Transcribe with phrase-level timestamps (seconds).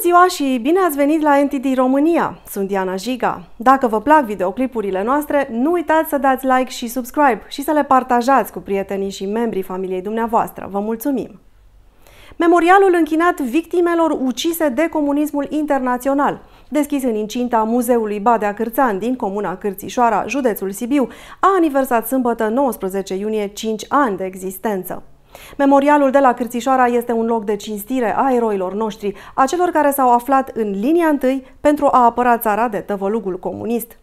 [0.00, 2.38] ziua și bine ați venit la NTD România!
[2.48, 3.42] Sunt Diana Jiga.
[3.56, 7.84] Dacă vă plac videoclipurile noastre, nu uitați să dați like și subscribe și să le
[7.84, 10.68] partajați cu prietenii și membrii familiei dumneavoastră.
[10.70, 11.40] Vă mulțumim!
[12.36, 19.56] Memorialul închinat victimelor ucise de comunismul internațional, deschis în incinta Muzeului Badea Cârțan din comuna
[19.56, 21.08] Cârțișoara, județul Sibiu,
[21.40, 25.02] a aniversat sâmbătă 19 iunie 5 ani de existență.
[25.56, 29.90] Memorialul de la Cârțișoara este un loc de cinstire a eroilor noștri, a celor care
[29.90, 33.98] s-au aflat în linia întâi pentru a apăra țara de tăvălugul comunist.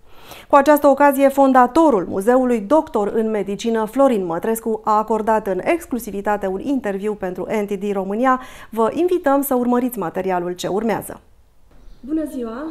[0.49, 6.59] Cu această ocazie, fondatorul muzeului, doctor în medicină Florin Mătrescu, a acordat în exclusivitate un
[6.59, 8.41] interviu pentru NTD România.
[8.69, 11.19] Vă invităm să urmăriți materialul ce urmează.
[11.99, 12.63] Bună ziua!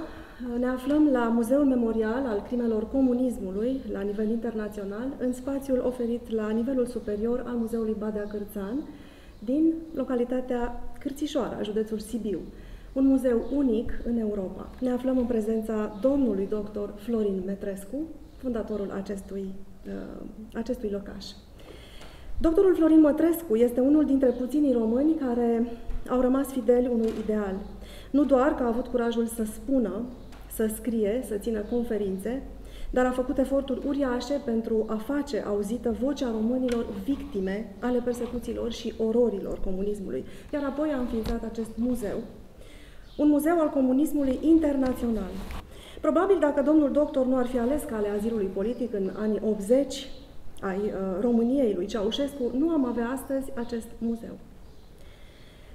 [0.58, 6.48] Ne aflăm la Muzeul Memorial al Crimelor Comunismului la nivel internațional, în spațiul oferit la
[6.50, 8.88] nivelul superior al Muzeului Badea Cârțan,
[9.38, 12.38] din localitatea Cârțișoara, județul Sibiu.
[12.92, 14.70] Un muzeu unic în Europa.
[14.80, 17.96] Ne aflăm în prezența domnului doctor Florin Metrescu,
[18.36, 19.54] fundatorul acestui,
[19.86, 21.26] uh, acestui locaș.
[22.40, 25.66] Doctorul Florin Mătrescu este unul dintre puținii români care
[26.08, 27.54] au rămas fideli unui ideal.
[28.10, 30.02] Nu doar că a avut curajul să spună
[30.54, 32.42] să scrie, să țină conferințe,
[32.90, 38.94] dar a făcut eforturi uriașe pentru a face auzită vocea românilor victime ale persecuțiilor și
[38.98, 40.24] ororilor comunismului.
[40.52, 42.18] Iar apoi a înființat acest muzeu,
[43.16, 45.30] un muzeu al comunismului internațional.
[46.00, 50.06] Probabil dacă domnul doctor nu ar fi ales calea azilului politic în anii 80
[50.60, 54.38] ai uh, României lui Ceaușescu, nu am avea astăzi acest muzeu.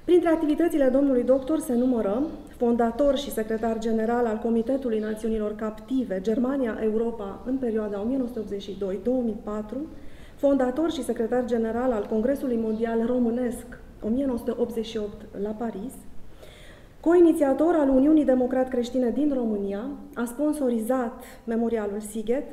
[0.05, 2.23] Printre activitățile domnului doctor se numără
[2.59, 9.75] fondator și secretar general al Comitetului Națiunilor Captive Germania-Europa în perioada 1982-2004,
[10.35, 13.65] fondator și secretar general al Congresului Mondial Românesc
[14.01, 15.93] 1988 la Paris,
[16.99, 22.45] co-inițiator al Uniunii Democrat Creștine din România, a sponsorizat Memorialul Siget,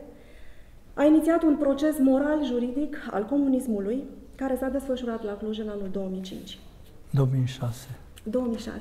[0.95, 6.59] a inițiat un proces moral-juridic al comunismului care s-a desfășurat la Cluj în anul 2005.
[7.11, 7.88] 2006.
[8.23, 8.81] 2006.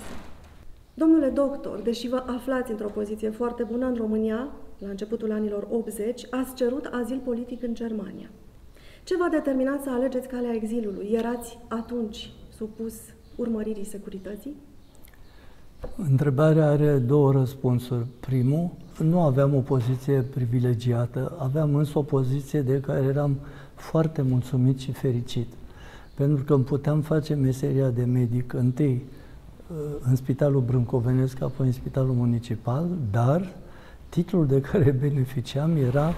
[0.98, 4.48] Domnule doctor, deși vă aflați într-o poziție foarte bună în România,
[4.78, 8.30] la începutul anilor 80, ați cerut azil politic în Germania.
[9.04, 11.10] Ce v-a determinat să alegeți calea exilului?
[11.12, 12.94] Erați atunci supus
[13.36, 14.56] urmăririi securității?
[16.10, 18.06] Întrebarea are două răspunsuri.
[18.20, 18.70] Primul,
[19.04, 23.36] nu aveam o poziție privilegiată, aveam însă o poziție de care eram
[23.76, 25.48] foarte mulțumit și fericit
[26.14, 29.24] pentru că îmi puteam face meseria de medic întâi uh,
[30.02, 33.54] în Spitalul Brâncovenesc, apoi în Spitalul Municipal, dar
[34.10, 36.14] titlul de care beneficiam era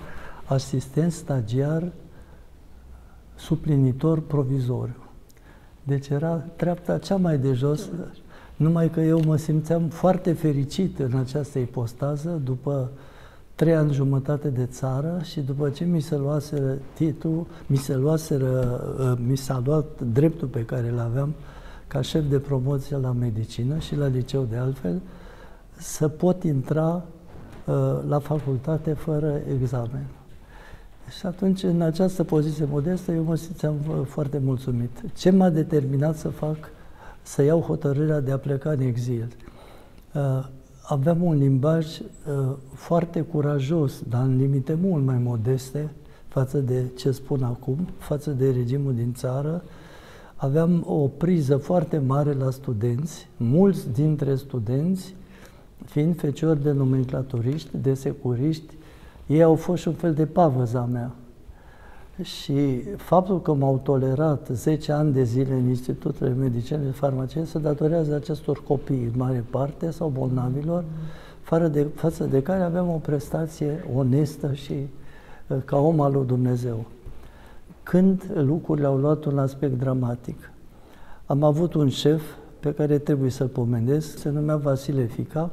[0.46, 1.92] asistent stagiar
[3.36, 5.04] suplinitor provizoriu.
[5.84, 7.90] Deci era treapta cea mai de jos,
[8.56, 12.92] numai că eu mă simțeam foarte fericit în această ipostază după
[13.56, 18.82] trei ani jumătate de țară și după ce mi se luaseră titlul, mi se luaseră,
[19.00, 21.34] uh, mi s-a luat dreptul pe care îl aveam
[21.88, 25.02] ca șef de promoție la medicină și la liceu de altfel,
[25.78, 27.04] să pot intra
[27.66, 30.06] uh, la facultate fără examen.
[31.20, 34.92] Și atunci, în această poziție modestă, eu mă simțeam uh, foarte mulțumit.
[35.16, 36.58] Ce m-a determinat să fac,
[37.22, 39.36] să iau hotărârea de a pleca în exil?
[40.88, 45.90] aveam un limbaj uh, foarte curajos, dar în limite mult mai modeste
[46.28, 49.64] față de ce spun acum, față de regimul din țară.
[50.40, 55.16] Aveam o priză foarte mare la studenți, mulți dintre studenți,
[55.86, 58.74] fiind feciori de nomenclaturiști, de securiști,
[59.28, 61.12] ei au fost și un fel de pavăza mea.
[62.22, 67.60] Și faptul că m-au tolerat 10 ani de zile în institutele medicine și farmacie se
[67.60, 70.84] datorează acestor copii, în mare parte, sau bolnavilor,
[71.42, 74.74] fără de, față de care aveam o prestație onestă și
[75.48, 76.86] uh, ca om al lui Dumnezeu.
[77.88, 80.52] Când lucrurile au luat un aspect dramatic,
[81.26, 82.22] am avut un șef
[82.60, 85.52] pe care trebuie să-l pomenesc, se numea Vasile Fica,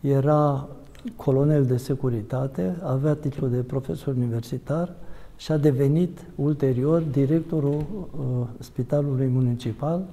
[0.00, 0.68] era
[1.16, 4.94] colonel de securitate, avea titlul de profesor universitar,
[5.36, 10.04] și a devenit ulterior directorul uh, Spitalului Municipal.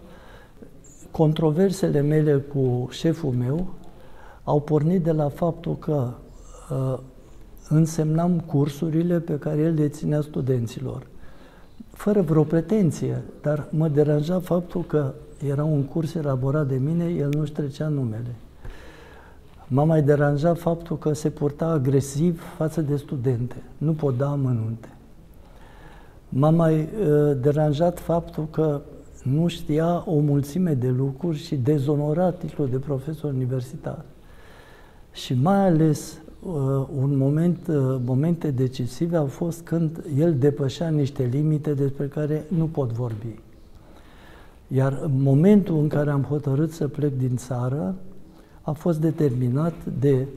[1.11, 3.73] Controversele mele cu șeful meu
[4.43, 6.13] au pornit de la faptul că
[6.71, 6.99] uh,
[7.69, 11.11] însemnam cursurile pe care el le ținea studenților.
[11.93, 15.13] Fără vreo pretenție, dar mă deranja faptul că
[15.47, 18.35] era un curs elaborat de mine, el nu-și trecea numele.
[19.67, 23.55] M-a mai deranjat faptul că se purta agresiv față de studente.
[23.77, 24.87] Nu pot da amănunte.
[26.29, 28.81] M-a mai uh, deranjat faptul că
[29.23, 34.05] nu știa o mulțime de lucruri și dezonora titlul de profesor universitar.
[35.11, 36.22] Și mai ales uh,
[36.95, 42.65] un moment, uh, momente decisive au fost când el depășea niște limite despre care nu
[42.65, 43.39] pot vorbi.
[44.67, 47.95] Iar momentul în care am hotărât să plec din țară
[48.61, 50.27] a fost determinat de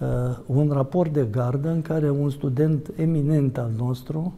[0.00, 4.34] uh, un raport de gardă în care un student eminent al nostru,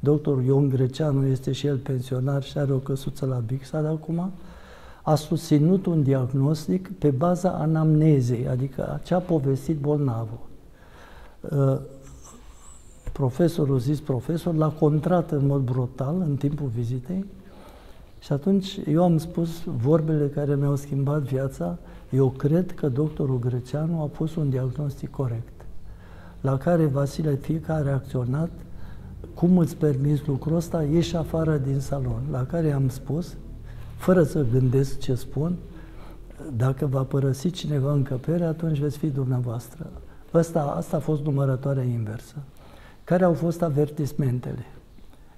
[0.00, 4.30] doctor Ion Greceanu, este și el pensionar și are o căsuță la Bixad acum,
[5.06, 10.38] a susținut un diagnostic pe baza anamnezei, adică ce a povestit bolnavul.
[11.40, 11.78] Uh,
[13.12, 17.24] profesorul, zis profesor, l-a contrat în mod brutal în timpul vizitei
[18.20, 21.78] și atunci eu am spus vorbele care mi-au schimbat viața,
[22.10, 25.52] eu cred că doctorul Greceanu a pus un diagnostic corect.
[26.40, 28.50] La care Vasile Fica a reacționat,
[29.34, 32.22] cum îți permis lucrul ăsta, ieși afară din salon.
[32.30, 33.36] La care am spus,
[34.04, 35.56] fără să gândesc ce spun,
[36.56, 39.90] dacă va părăsi cineva încăperea, atunci veți fi dumneavoastră.
[40.30, 42.34] Asta, asta a fost numărătoarea inversă.
[43.04, 44.66] Care au fost avertismentele?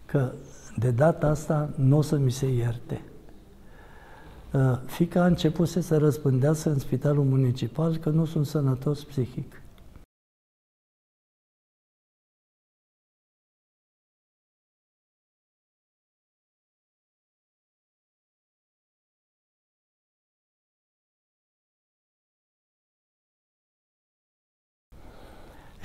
[0.07, 0.33] Că
[0.77, 3.01] de data asta nu o să mi se ierte.
[4.53, 9.63] Uh, fica a început să răspândească în spitalul municipal că nu sunt sănătos psihic.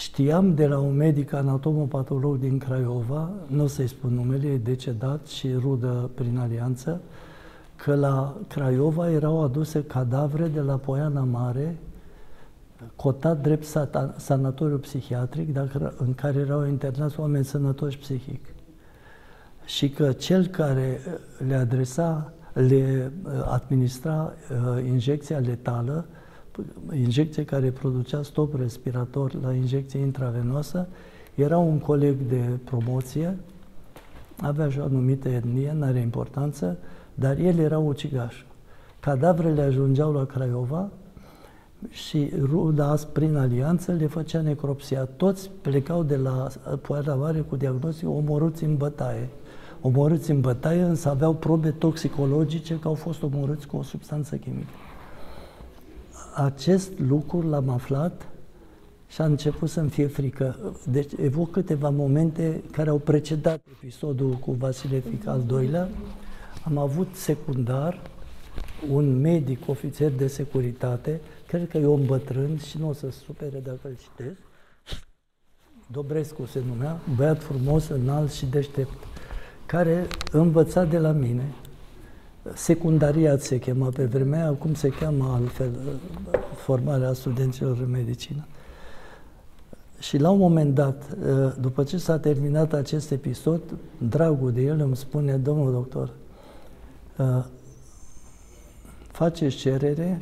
[0.02, 5.28] Știam de la un medic anatomopatolog din Craiova, nu o să-i spun numele, e decedat
[5.28, 7.02] și rudă prin alianță,
[7.76, 11.78] că la Craiova erau aduse cadavre de la Poiana Mare,
[12.96, 13.66] cotat drept
[14.18, 18.46] sanatoriu psihiatric, dacă, în care erau internați oameni sănătoși psihic.
[19.66, 21.00] Și că cel care
[21.48, 26.06] le adresa, le uh, administra uh, injecția letală,
[26.94, 30.88] injecție care producea stop respirator la injecție intravenoasă,
[31.36, 33.38] era un coleg de promoție,
[34.42, 36.78] avea și o anumită etnie, nu are importanță,
[37.14, 38.36] dar el era ucigaș.
[39.00, 40.90] Cadavrele ajungeau la Craiova
[41.90, 45.04] și ruda prin alianță le făcea necropsia.
[45.04, 46.48] Toți plecau de la
[46.82, 49.30] Poiana Mare cu diagnostic omorâți în bătaie.
[49.82, 54.70] Omorâți în bătaie, însă aveau probe toxicologice că au fost omorâți cu o substanță chimică
[56.34, 58.28] acest lucru l-am aflat
[59.08, 60.76] și a început să-mi fie frică.
[60.90, 65.90] Deci evoc câteva momente care au precedat episodul cu Vasile Fic al doilea.
[66.66, 68.02] Am avut secundar
[68.90, 73.60] un medic ofițer de securitate, cred că e un bătrân și nu o să supere
[73.60, 74.40] dacă îl citesc,
[75.92, 78.98] Dobrescu se numea, băiat frumos, înalt și deștept,
[79.66, 81.44] care învăța de la mine
[82.54, 85.72] secundariat se chema pe vremea, acum se cheamă altfel
[86.56, 88.46] formarea studenților în medicină.
[90.00, 91.18] Și la un moment dat,
[91.60, 93.62] după ce s-a terminat acest episod,
[93.98, 96.10] dragul de el îmi spune, domnul doctor,
[99.12, 100.22] faceți cerere,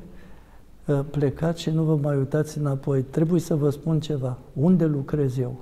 [1.12, 3.02] plecați și nu vă mai uitați înapoi.
[3.02, 4.38] Trebuie să vă spun ceva.
[4.54, 5.62] Unde lucrez eu?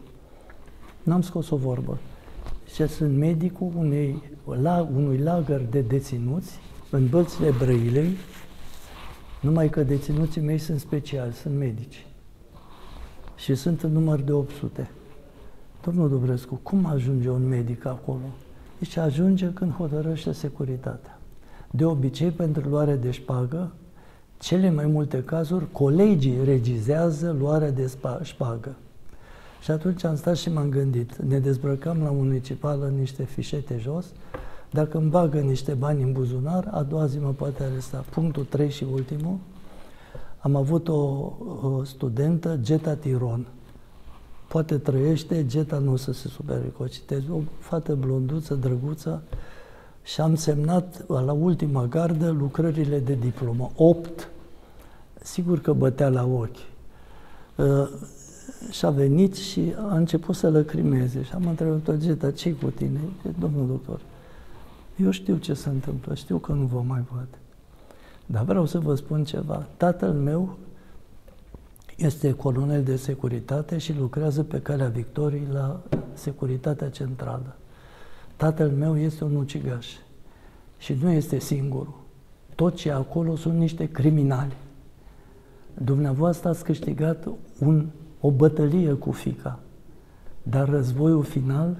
[1.03, 1.97] N-am scos o vorbă.
[2.77, 4.23] Și sunt medicul unei,
[4.61, 6.59] la, unui lagăr de deținuți
[6.89, 8.09] în bălțile Brăilei,
[9.41, 12.05] numai că deținuții mei sunt speciali, sunt medici.
[13.35, 14.89] Și sunt în număr de 800.
[15.83, 18.29] Domnul Dubrescu, cum ajunge un medic acolo?
[18.79, 21.19] Deci ajunge când hotărăște securitatea.
[21.71, 23.71] De obicei, pentru luare de șpagă,
[24.39, 27.91] cele mai multe cazuri, colegii regizează luarea de
[28.21, 28.75] șpagă.
[29.61, 31.15] Și atunci am stat și m-am gândit.
[31.15, 34.05] Ne dezbrăcam la municipală în niște fișete jos.
[34.71, 38.05] Dacă îmi bagă niște bani în buzunar, a doua zi mă poate aresta.
[38.09, 39.37] Punctul 3 și ultimul.
[40.39, 40.93] Am avut o,
[41.61, 43.47] o studentă, Geta Tiron.
[44.47, 47.21] Poate trăiește, Geta nu o să se supere că o citez.
[47.31, 49.23] O fată blonduță, drăguță.
[50.03, 53.71] Și am semnat la ultima gardă lucrările de diplomă.
[53.75, 54.29] 8.
[55.21, 56.57] Sigur că bătea la ochi
[58.47, 61.23] uh, și a venit și a început să lăcrimeze.
[61.23, 62.99] Și am întrebat-o, Geta, ce cu tine?
[63.39, 63.99] Domnul doctor,
[64.95, 67.27] eu știu ce se întâmplă, știu că nu vă mai văd.
[68.25, 69.65] Dar vreau să vă spun ceva.
[69.77, 70.57] Tatăl meu
[71.97, 75.81] este colonel de securitate și lucrează pe calea Victoriei la
[76.13, 77.55] Securitatea Centrală.
[78.35, 79.87] Tatăl meu este un ucigaș
[80.77, 81.99] și nu este singurul.
[82.55, 84.55] Tot ce acolo sunt niște criminali.
[85.73, 87.27] Dumneavoastră ați câștigat
[87.59, 87.85] un
[88.27, 89.59] o bătălie cu fica,
[90.43, 91.77] dar războiul final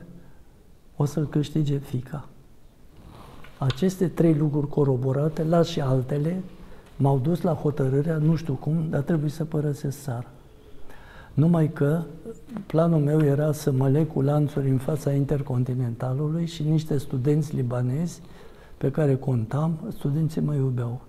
[0.96, 2.28] o să-l câștige fica.
[3.58, 6.42] Aceste trei lucruri coroborate, la și altele,
[6.98, 10.26] m-au dus la hotărârea, nu știu cum, dar trebuie să părăsesc țara.
[11.34, 12.02] Numai că
[12.66, 18.22] planul meu era să mă leg cu lanțuri în fața Intercontinentalului și niște studenți libanezi
[18.78, 21.02] pe care contam, studenții mă iubeau.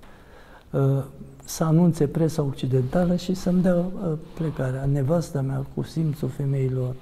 [0.70, 1.04] Uh,
[1.44, 4.84] să anunțe presa occidentală și să-mi dea uh, plecarea.
[4.84, 6.94] Nevasta mea, cu simțul femeilor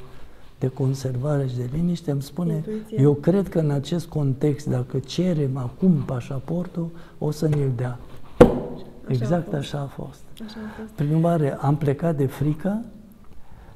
[0.59, 3.01] de conservare și de liniște, îmi spune, Intuiție.
[3.01, 7.99] eu cred că în acest context, dacă cerem acum pașaportul, o să ne-l dea.
[8.39, 8.49] Așa
[9.09, 10.21] exact a așa a fost.
[10.45, 10.93] Așa a fost.
[10.93, 12.85] Prin urmare, am plecat de frică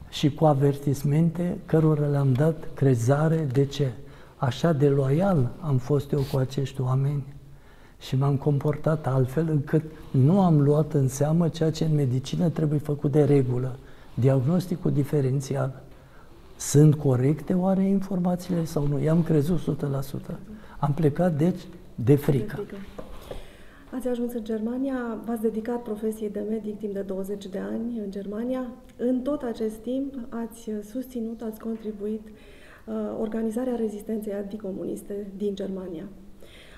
[0.09, 3.49] și cu avertismente cărora le-am dat crezare.
[3.53, 3.93] De ce?
[4.37, 7.25] Așa de loial am fost eu cu acești oameni
[8.01, 12.79] și m-am comportat altfel încât nu am luat în seamă ceea ce în medicină trebuie
[12.79, 13.77] făcut de regulă,
[14.15, 15.83] diagnosticul diferențial.
[16.57, 18.99] Sunt corecte oare informațiile sau nu?
[19.03, 19.79] I-am crezut
[20.31, 20.35] 100%.
[20.79, 21.61] Am plecat, deci,
[21.95, 22.57] de frică.
[22.57, 22.77] De frică.
[23.95, 28.11] Ați ajuns în Germania, v-ați dedicat profesiei de medic timp de 20 de ani în
[28.11, 28.67] Germania.
[28.97, 36.05] În tot acest timp ați susținut, ați contribuit uh, organizarea rezistenței anticomuniste din Germania.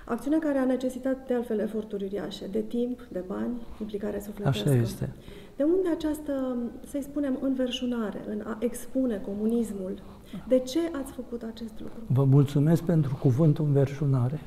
[0.05, 4.69] Acțiune care a necesitat de altfel eforturi uriașe, de timp, de bani, implicare sufletească.
[4.69, 5.13] Așa este.
[5.57, 6.57] De unde această,
[6.87, 10.03] să-i spunem, înverșunare în a expune comunismul?
[10.49, 12.01] De ce ați făcut acest lucru?
[12.07, 14.41] Vă mulțumesc pentru cuvântul înverșunare.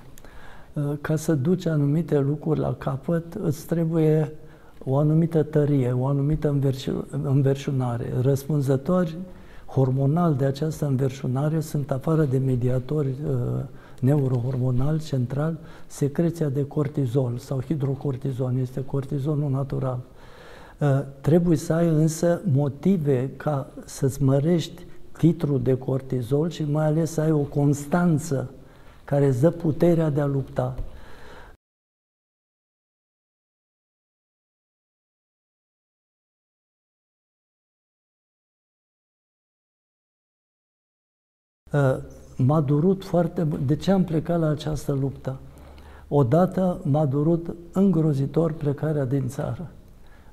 [0.74, 4.32] Uh, ca să duci anumite lucruri la capăt, îți trebuie
[4.84, 6.60] o anumită tărie, o anumită
[7.24, 8.14] înverșunare.
[8.22, 9.18] Răspunzători
[9.66, 13.64] hormonal de această înverșunare sunt afară de mediatori uh,
[14.02, 20.00] neurohormonal central, secreția de cortizol sau hidrocortizon, este cortizonul natural.
[20.80, 24.86] Uh, trebuie să ai însă motive ca să-ți mărești
[25.18, 28.50] titlul de cortizol și mai ales să ai o constanță
[29.04, 30.76] care îți dă puterea de a lupta.
[42.38, 43.68] Uh, m-a durut foarte mult.
[43.68, 45.36] De ce am plecat la această luptă?
[46.08, 49.72] Odată m-a durut îngrozitor plecarea din țară,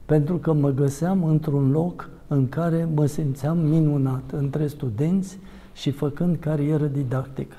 [0.04, 5.38] pentru că mă găseam într-un loc în care mă simțeam minunat, între studenți
[5.72, 7.56] și făcând carieră didactică.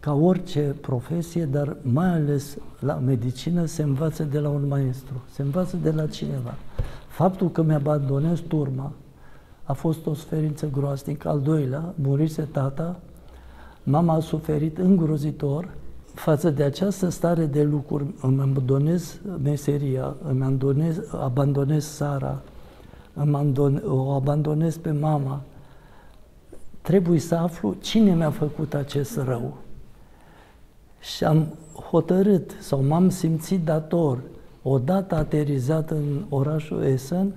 [0.00, 5.42] Ca orice profesie, dar mai ales la medicină, se învață de la un maestru, se
[5.42, 6.54] învață de la cineva.
[7.08, 8.92] Faptul că mi-abandonez turma
[9.64, 11.28] a fost o suferință groaznică.
[11.28, 13.00] Al doilea, murise tata,
[13.86, 15.68] Mama a suferit îngrozitor
[16.14, 18.04] față de această stare de lucruri.
[18.20, 22.42] Îmi abandonez meseria, îmi abandonez, abandonez Sara,
[23.14, 25.40] îmi o abandonez pe mama.
[26.80, 29.56] Trebuie să aflu cine mi-a făcut acest rău.
[31.00, 31.46] Și am
[31.90, 34.18] hotărât sau m-am simțit dator,
[34.62, 37.32] odată aterizat în orașul Essen,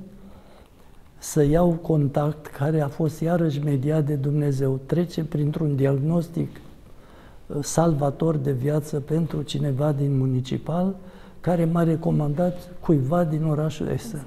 [1.32, 6.50] să iau contact, care a fost iarăși mediat de Dumnezeu, trece printr-un diagnostic
[7.48, 10.96] uh, salvator de viață pentru cineva din municipal,
[11.42, 14.26] care m-a recomandat cuiva din orașul Essen.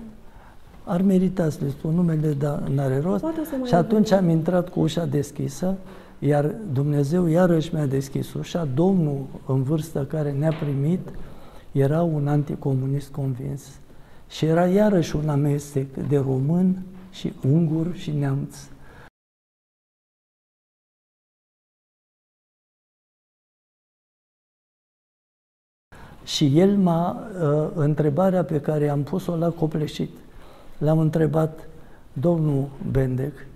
[0.85, 3.25] Ar merita să le spun numele, dar n-are rost.
[3.64, 5.75] Și atunci am intrat cu ușa deschisă,
[6.19, 8.69] iar Dumnezeu iarăși mi-a deschis ușa.
[8.75, 11.09] Domnul în vârstă care ne-a primit
[11.73, 13.80] era un anticomunist convins.
[14.31, 18.57] Și era iarăși un amestec de român și ungur și neamț.
[26.25, 30.11] Și el m-a, uh, întrebarea pe care am pus-o l-a copleșit.
[30.79, 31.69] L-am întrebat,
[32.13, 33.47] domnul Bendec,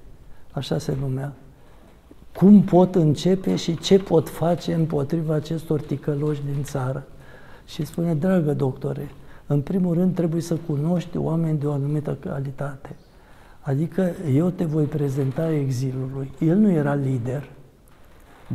[0.52, 1.32] așa se numea,
[2.36, 7.06] cum pot începe și ce pot face împotriva acestor ticăloși din țară?
[7.66, 9.10] Și spune, dragă doctore,
[9.54, 12.96] în primul rând trebuie să cunoști oameni de o anumită calitate.
[13.60, 16.30] Adică eu te voi prezenta exilului.
[16.38, 17.48] El nu era lider,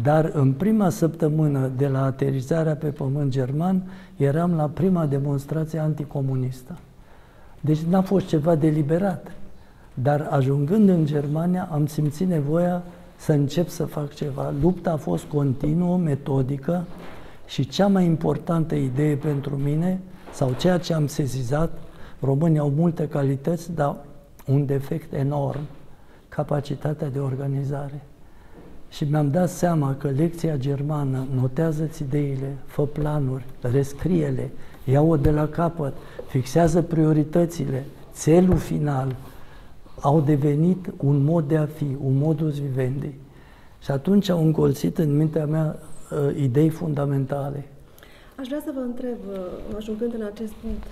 [0.01, 3.83] dar în prima săptămână de la aterizarea pe pământ german,
[4.17, 6.77] eram la prima demonstrație anticomunistă.
[7.61, 9.31] Deci n-a fost ceva deliberat.
[9.93, 12.83] Dar ajungând în Germania, am simțit nevoia
[13.15, 14.53] să încep să fac ceva.
[14.61, 16.85] Lupta a fost continuă, metodică
[17.47, 19.99] și cea mai importantă idee pentru mine
[20.33, 21.71] sau ceea ce am sezizat,
[22.19, 23.95] românii au multe calități, dar
[24.45, 25.61] un defect enorm,
[26.29, 28.01] capacitatea de organizare.
[28.89, 34.51] Și mi-am dat seama că lecția germană, notează-ți ideile, fă planuri, rescrie-le,
[34.83, 35.93] ia-o de la capăt,
[36.27, 39.15] fixează prioritățile, țelul final,
[40.01, 43.13] au devenit un mod de a fi, un modus vivendi.
[43.81, 45.79] Și atunci au încolțit în mintea mea
[46.11, 47.67] uh, idei fundamentale.
[48.39, 50.87] Aș vrea să vă întreb, uh, ajungând în acest punct,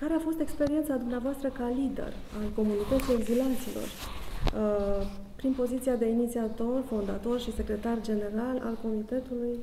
[0.00, 5.00] care a fost experiența dumneavoastră ca lider al comunității exilaților, uh,
[5.36, 9.56] prin poziția de inițiator, fondator și secretar general al Comitetului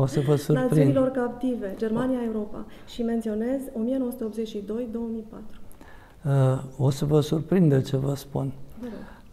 [0.00, 0.70] o să vă surprind.
[0.70, 5.60] Națiunilor Captive, Germania-Europa și menționez 1982-2004.
[6.24, 6.32] Uh,
[6.78, 8.52] o să vă surprindă ce vă spun.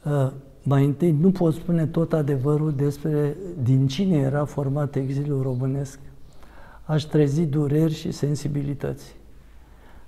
[0.05, 0.31] Uh,
[0.63, 5.99] mai întâi, nu pot spune tot adevărul despre din cine era format exilul românesc.
[6.85, 9.15] Aș trezi dureri și sensibilități.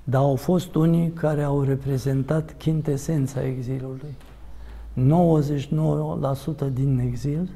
[0.03, 4.15] Dar au fost unii care au reprezentat chintesența exilului.
[6.69, 7.49] 99% din exil,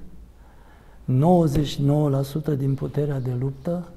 [2.54, 3.88] 99% din puterea de luptă,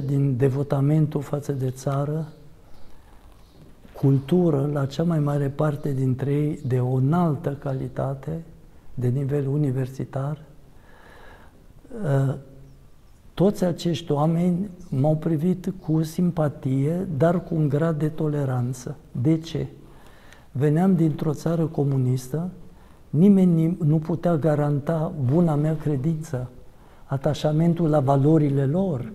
[0.00, 2.28] 100% din devotamentul față de țară,
[3.92, 8.42] cultură la cea mai mare parte dintre ei de o înaltă calitate,
[8.94, 10.38] de nivel universitar.
[13.40, 18.96] Uh, toți acești oameni m-au privit cu simpatie, dar cu un grad de toleranță.
[19.22, 19.66] De ce?
[20.52, 22.50] Veneam dintr-o țară comunistă,
[23.10, 26.50] nimeni nu putea garanta buna mea credință,
[27.04, 29.12] atașamentul la valorile lor,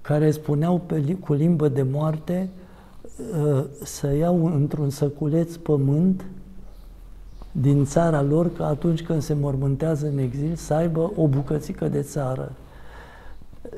[0.00, 2.48] care spuneau pe, cu limbă de moarte
[3.44, 6.24] uh, să iau într-un săculeț pământ
[7.52, 12.00] din țara lor, că atunci când se mormântează în exil, să aibă o bucățică de
[12.02, 12.52] țară.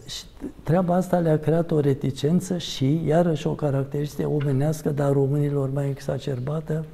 [0.06, 0.24] Și
[0.62, 6.84] treaba asta le-a creat o reticență și, iarăși, o caracteristică omenească, dar românilor mai exacerbată,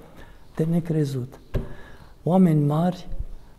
[0.54, 1.40] de necrezut.
[2.22, 3.08] Oameni mari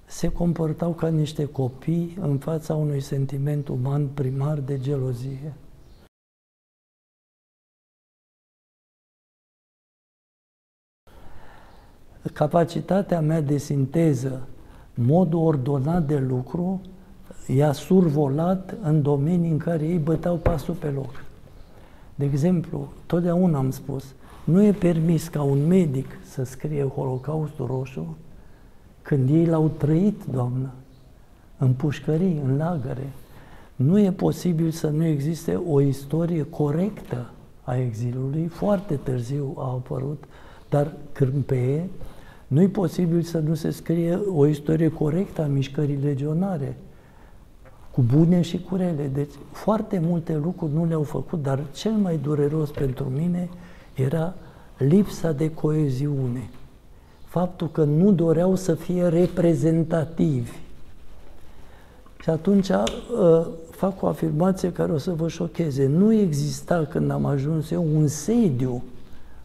[0.05, 5.53] se comportau ca niște copii în fața unui sentiment uman primar de gelozie.
[12.33, 14.48] Capacitatea mea de sinteză,
[14.93, 16.81] modul ordonat de lucru,
[17.55, 21.23] i-a survolat în domenii în care ei băteau pasul pe loc.
[22.15, 24.03] De exemplu, totdeauna am spus,
[24.43, 28.17] nu e permis ca un medic să scrie Holocaustul Roșu
[29.01, 30.69] când ei l-au trăit, Doamnă,
[31.57, 33.09] în pușcării, în lagăre.
[33.75, 37.29] Nu e posibil să nu existe o istorie corectă
[37.63, 40.23] a exilului, foarte târziu a apărut,
[40.69, 41.89] dar cârmpeie,
[42.47, 46.77] nu e posibil să nu se scrie o istorie corectă a mișcării legionare,
[47.99, 49.09] cu bune și cu rele.
[49.13, 53.49] Deci foarte multe lucruri nu le-au făcut, dar cel mai dureros pentru mine
[53.93, 54.33] era
[54.77, 56.49] lipsa de coeziune.
[57.23, 60.51] Faptul că nu doreau să fie reprezentativi.
[62.21, 65.88] Și atunci uh, fac o afirmație care o să vă șocheze.
[65.88, 68.83] Nu exista când am ajuns eu un sediu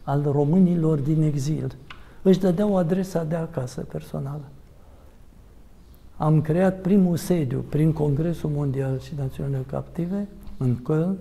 [0.03, 1.77] al românilor din exil.
[2.23, 4.43] Își dădeau adresa de acasă personală
[6.17, 11.17] am creat primul sediu prin Congresul Mondial și Națiunile Captive în Köln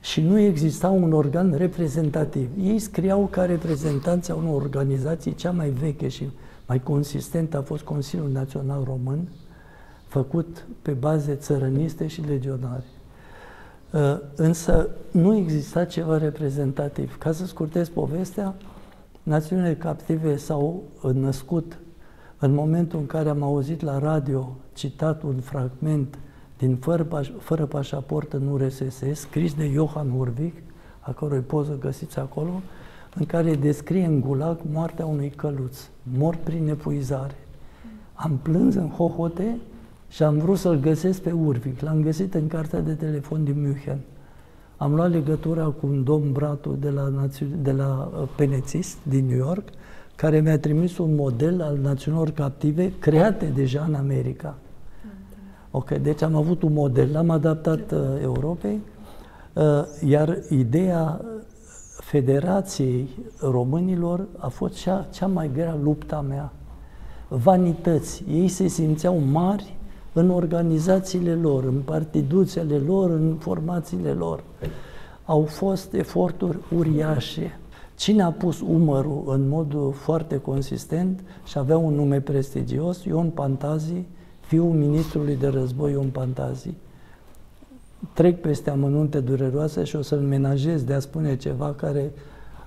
[0.00, 2.48] și nu exista un organ reprezentativ.
[2.62, 6.30] Ei scriau ca reprezentanți a unor organizații, cea mai veche și
[6.66, 9.28] mai consistentă a fost Consiliul Național Român,
[10.06, 12.84] făcut pe baze țărăniste și legionare.
[13.90, 17.18] Uh, însă nu exista ceva reprezentativ.
[17.18, 18.54] Ca să scurtez povestea,
[19.22, 21.78] Națiunile Captive s-au născut
[22.40, 26.18] în momentul în care am auzit la radio citat un fragment
[26.58, 30.52] din Fără, paș- fără pașaport în URSS, scris de Johan Urvig,
[31.00, 32.60] a cărui poză găsiți acolo,
[33.14, 37.36] în care descrie în gulag moartea unui căluț, mort prin epuizare.
[38.14, 39.56] Am plâns în hohote
[40.08, 41.80] și am vrut să-l găsesc pe Urvig.
[41.80, 43.98] L-am găsit în cartea de telefon din München.
[44.76, 47.28] Am luat legătura cu un domn Bratu de la,
[47.62, 49.68] de la uh, Penețist din New York
[50.20, 54.54] care mi-a trimis un model al națiunilor captive create deja în America.
[55.70, 58.80] Ok, deci am avut un model, l-am adaptat uh, Europei,
[59.52, 59.62] uh,
[60.06, 61.20] iar ideea
[61.98, 63.08] Federației
[63.40, 66.52] Românilor a fost cea, cea mai grea lupta mea.
[67.28, 68.24] Vanități.
[68.30, 69.76] Ei se simțeau mari
[70.12, 74.42] în organizațiile lor, în partiduțele lor, în formațiile lor.
[75.24, 77.59] Au fost eforturi uriașe
[78.00, 83.04] Cine a pus umărul în mod foarte consistent și avea un nume prestigios?
[83.04, 84.04] Ion Pantazi,
[84.40, 86.74] fiul ministrului de război Ion Pantazi.
[88.12, 92.12] Trec peste amănunte dureroase și o să-l menajez de a spune ceva care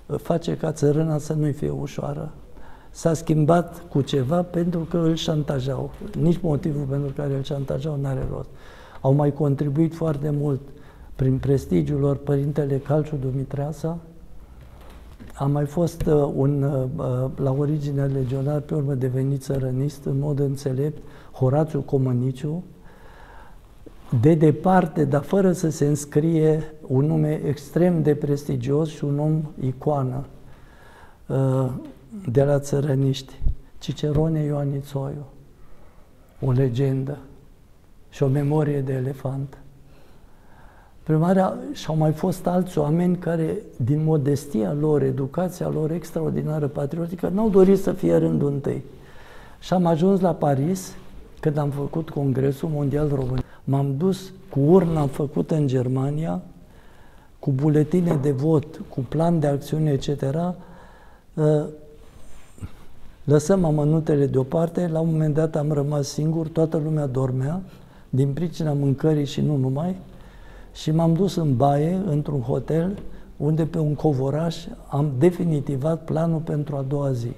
[0.05, 2.33] face ca țărâna să nu-i fie ușoară.
[2.89, 5.91] S-a schimbat cu ceva pentru că îl șantajau.
[6.19, 8.49] Nici motivul pentru care îl șantajau nu are rost.
[9.01, 10.61] Au mai contribuit foarte mult
[11.15, 13.99] prin prestigiul lor Părintele Calciu Dumitreasa,
[15.33, 20.39] Am mai fost uh, un, uh, la originea legionar, pe urmă devenit țărănist, în mod
[20.39, 22.63] înțelept, Horațiu Comăniciu,
[24.21, 29.41] de departe, dar fără să se înscrie un nume extrem de prestigios și un om
[29.59, 30.25] icoană
[31.27, 31.71] uh,
[32.31, 33.41] de la țărăniști,
[33.77, 35.25] Cicerone Ioanițoiu,
[36.41, 37.17] o legendă
[38.09, 39.57] și o memorie de elefant.
[41.03, 47.31] Primarea și au mai fost alți oameni care, din modestia lor, educația lor extraordinară patriotică,
[47.33, 48.83] n-au dorit să fie rândul întâi.
[49.59, 50.95] Și am ajuns la Paris,
[51.39, 53.43] când am făcut Congresul Mondial Român.
[53.63, 56.41] M-am dus cu urna făcută în Germania,
[57.39, 60.21] cu buletine de vot, cu plan de acțiune, etc.
[61.33, 61.65] Uh,
[63.23, 67.61] lăsăm amănuntele deoparte, la un moment dat am rămas singur, toată lumea dormea,
[68.09, 69.95] din pricina mâncării și nu numai,
[70.73, 72.99] și m-am dus în baie, într-un hotel,
[73.37, 77.31] unde pe un covoraș am definitivat planul pentru a doua zi.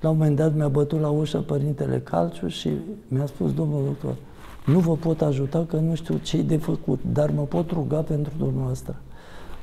[0.00, 2.70] La un moment dat mi-a bătut la ușă părintele Calciu și
[3.08, 4.16] mi-a spus, domnul doctor,
[4.66, 8.32] nu vă pot ajuta că nu știu ce de făcut, dar mă pot ruga pentru
[8.38, 8.96] dumneavoastră.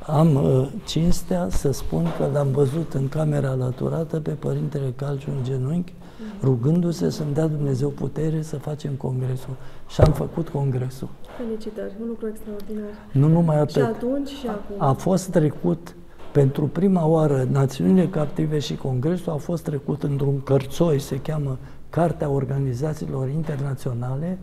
[0.07, 5.43] Am uh, cinstea să spun că l-am văzut în camera alăturată pe părintele Calciu în
[5.43, 5.93] genunchi,
[6.41, 9.55] rugându-se să-mi dea Dumnezeu putere să facem congresul.
[9.87, 11.09] Și am făcut congresul.
[11.37, 12.89] Felicitări, un lucru extraordinar.
[13.11, 13.69] Nu numai atât.
[13.69, 14.75] Și atunci și acum.
[14.77, 15.95] A fost trecut
[16.31, 21.57] pentru prima oară Națiunile Captive și Congresul a fost trecut într-un cărțoi, se cheamă
[21.89, 24.39] Cartea Organizațiilor Internaționale,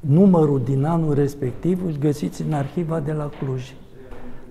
[0.00, 3.74] numărul din anul respectiv îl găsiți în arhiva de la Cluj.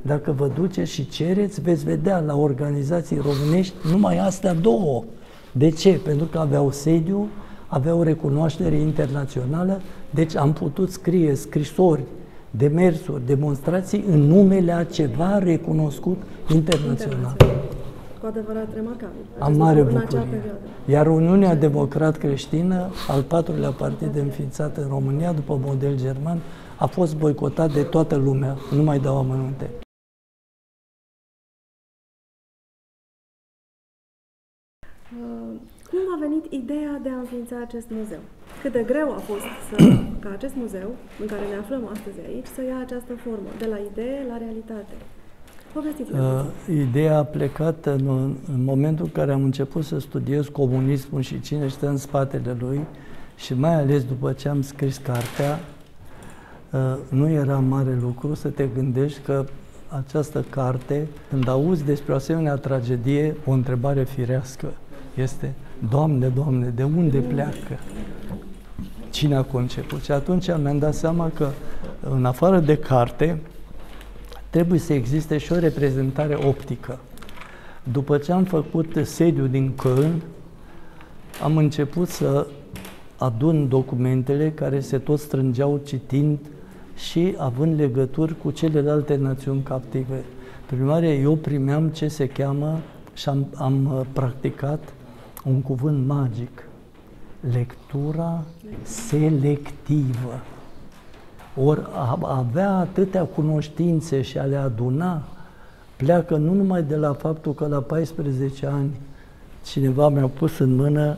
[0.08, 5.04] Dacă vă duceți și cereți, veți vedea la organizații românești numai astea două.
[5.52, 6.00] De ce?
[6.04, 7.28] Pentru că aveau sediu,
[7.68, 12.04] aveau recunoaștere internațională, deci am putut scrie scrisori,
[12.52, 16.22] demersuri, demonstrații în numele a ceva recunoscut
[16.54, 16.90] internațional.
[16.90, 17.36] internațional.
[18.20, 19.22] Cu adevărat remarcabil.
[19.40, 20.42] Am mare bucurie.
[20.86, 26.38] Iar Uniunea Democrat Creștină, al patrulea partid înființat în România, după model german,
[26.78, 28.58] a fost boicotat de toată lumea.
[28.76, 29.70] Nu mai dau amănunte.
[35.90, 38.24] Cum a venit ideea de a înființa acest muzeu?
[38.62, 39.76] Cât de greu a fost să,
[40.24, 40.90] ca acest muzeu,
[41.22, 44.96] în care ne aflăm astăzi aici, să ia această formă, de la idee la realitate?
[45.76, 46.46] Uh,
[46.90, 48.08] ideea a plecat în,
[48.54, 52.80] în momentul în care am început să studiez comunismul și cine stă în spatele lui
[53.36, 55.60] și mai ales după ce am scris cartea,
[56.72, 59.46] uh, nu era mare lucru să te gândești că
[59.88, 64.74] această carte, când auzi despre o asemenea tragedie, o întrebare firească
[65.16, 65.54] este
[65.90, 67.80] Doamne, Doamne, de unde pleacă?
[69.10, 70.04] Cine a conceput?
[70.04, 71.50] Și atunci mi-am dat seama că,
[72.00, 73.42] în afară de carte,
[74.50, 77.00] trebuie să existe și o reprezentare optică.
[77.92, 80.22] După ce am făcut sediu din Köln,
[81.44, 82.48] am început să
[83.18, 86.40] adun documentele care se tot strângeau citind
[86.96, 90.24] și având legături cu celelalte națiuni captive.
[90.66, 92.80] Prin urmare, eu primeam ce se cheamă
[93.14, 94.94] și am, am uh, practicat
[95.48, 96.68] un cuvânt magic,
[97.52, 98.44] lectura
[98.82, 100.40] selectivă.
[101.56, 105.24] Ori a avea atâtea cunoștințe și a le aduna,
[105.96, 108.92] pleacă nu numai de la faptul că la 14 ani
[109.66, 111.18] cineva mi-a pus în mână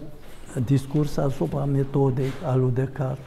[0.66, 3.26] discurs asupra metodei a lui Descartes.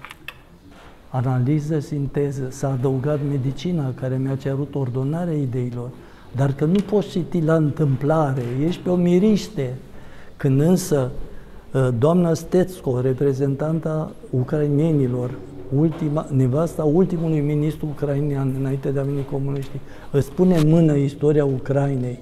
[1.11, 5.89] Analiză, sinteză, s-a adăugat medicina care mi-a cerut ordonarea ideilor,
[6.37, 9.77] dar că nu poți citi la întâmplare, ești pe o miriște.
[10.41, 11.11] Când însă
[11.75, 15.31] ă, doamna Stetsko, reprezentanta ucrainienilor,
[15.77, 21.45] ultima, nevasta ultimului ministru ucrainean înainte de a veni comuniștii, îți pune în mână istoria
[21.45, 22.19] Ucrainei.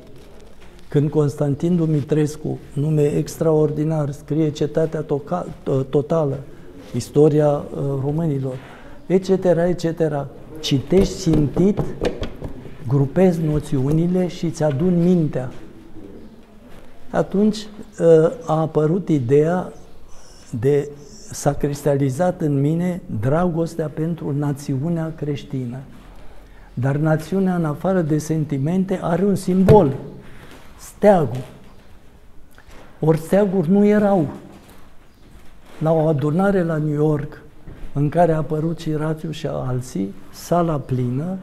[0.88, 5.04] Când Constantin Dumitrescu, nume extraordinar, scrie Cetatea
[5.90, 6.38] Totală,
[6.94, 7.64] istoria uh,
[8.04, 8.54] românilor,
[9.06, 9.28] etc.,
[9.68, 10.26] etc.,
[10.60, 11.80] citești simtit,
[12.88, 15.50] grupezi noțiunile și îți adun mintea.
[17.10, 19.72] Atunci uh, a apărut ideea
[20.50, 20.90] de
[21.30, 25.76] s-a cristalizat în mine dragostea pentru națiunea creștină.
[26.74, 29.92] Dar națiunea, în afară de sentimente, are un simbol,
[30.78, 31.44] steagul.
[33.00, 34.28] Ori steaguri nu erau.
[35.78, 37.42] La o adunare la New York,
[37.92, 41.36] în care a apărut Cirațiu și alții, sala plină,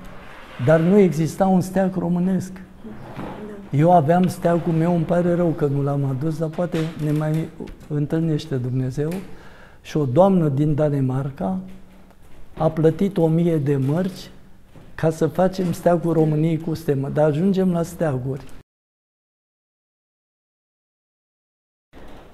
[0.66, 2.52] dar nu exista un steag românesc.
[3.72, 7.50] Eu aveam steagul meu, îmi pare rău că nu l-am adus, dar poate ne mai
[7.88, 9.10] întâlnește Dumnezeu.
[9.82, 11.60] Și o doamnă din Danemarca
[12.58, 14.30] a plătit o mie de mărci
[14.96, 17.10] ca să facem steagul României cu stemă.
[17.10, 18.44] Dar ajungem la steaguri.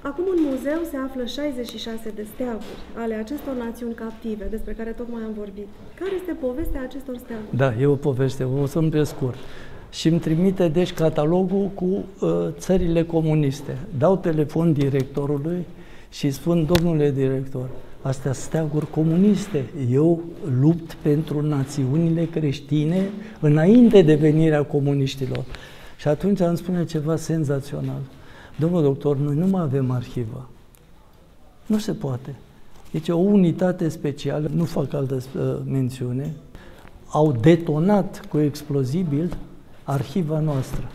[0.04, 5.22] Acum în muzeu se află 66 de steaguri ale acestor națiuni captive, despre care tocmai
[5.24, 5.68] am vorbit.
[6.00, 7.58] Care este povestea acestor steaguri?
[7.58, 9.38] Da, e o poveste, o să-mi pe scurt.
[9.92, 13.78] Și îmi trimite, deci, catalogul cu uh, țările comuniste.
[13.98, 15.66] Dau telefon directorului
[16.10, 17.70] și spun, domnule director,
[18.02, 19.66] astea steaguri comuniste.
[19.92, 20.22] Eu
[20.60, 25.44] lupt pentru națiunile creștine înainte de venirea comuniștilor.
[25.98, 28.00] Și atunci îmi spune ceva senzațional.
[28.56, 30.50] Domnul doctor, noi nu mai avem arhivă.
[31.66, 32.36] Nu se poate.
[32.92, 36.34] Deci o unitate specială, nu fac altă uh, mențiune,
[37.08, 39.38] au detonat cu explozibil
[39.84, 40.90] arhiva noastră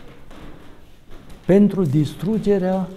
[1.45, 2.87] pentru distrugerea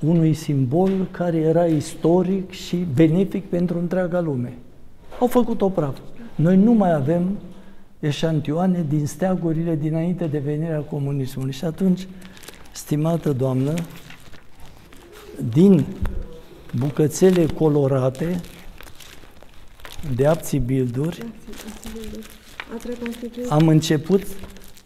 [0.00, 4.58] unui simbol care era istoric și benefic pentru întreaga lume.
[5.20, 5.98] Au făcut o praf.
[6.34, 7.38] Noi nu mai avem
[8.00, 11.52] eșantioane din steagurile dinainte de venirea comunismului.
[11.52, 12.06] Și atunci,
[12.72, 13.74] stimată doamnă,
[15.52, 15.84] din
[16.76, 18.40] bucățele colorate
[20.14, 21.24] de abții bilduri,
[23.48, 24.22] am început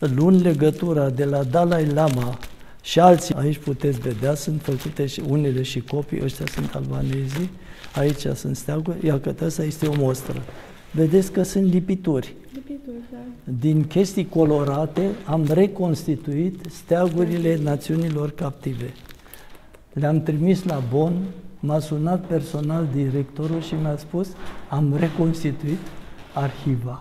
[0.06, 2.38] luni legătura de la Dalai Lama
[2.82, 7.50] și alții, aici puteți vedea, sunt făcute și unele și copii, ăștia sunt albanezii,
[7.94, 10.42] aici sunt steaguri, iar că asta este o mostră.
[10.90, 12.34] Vedeți că sunt lipituri.
[12.54, 13.18] Lipituri, da.
[13.60, 18.92] Din chestii colorate am reconstituit steagurile națiunilor captive.
[19.92, 21.16] Le-am trimis la Bonn,
[21.60, 24.28] m-a sunat personal directorul și mi-a spus
[24.68, 25.78] am reconstituit
[26.32, 27.00] arhiva.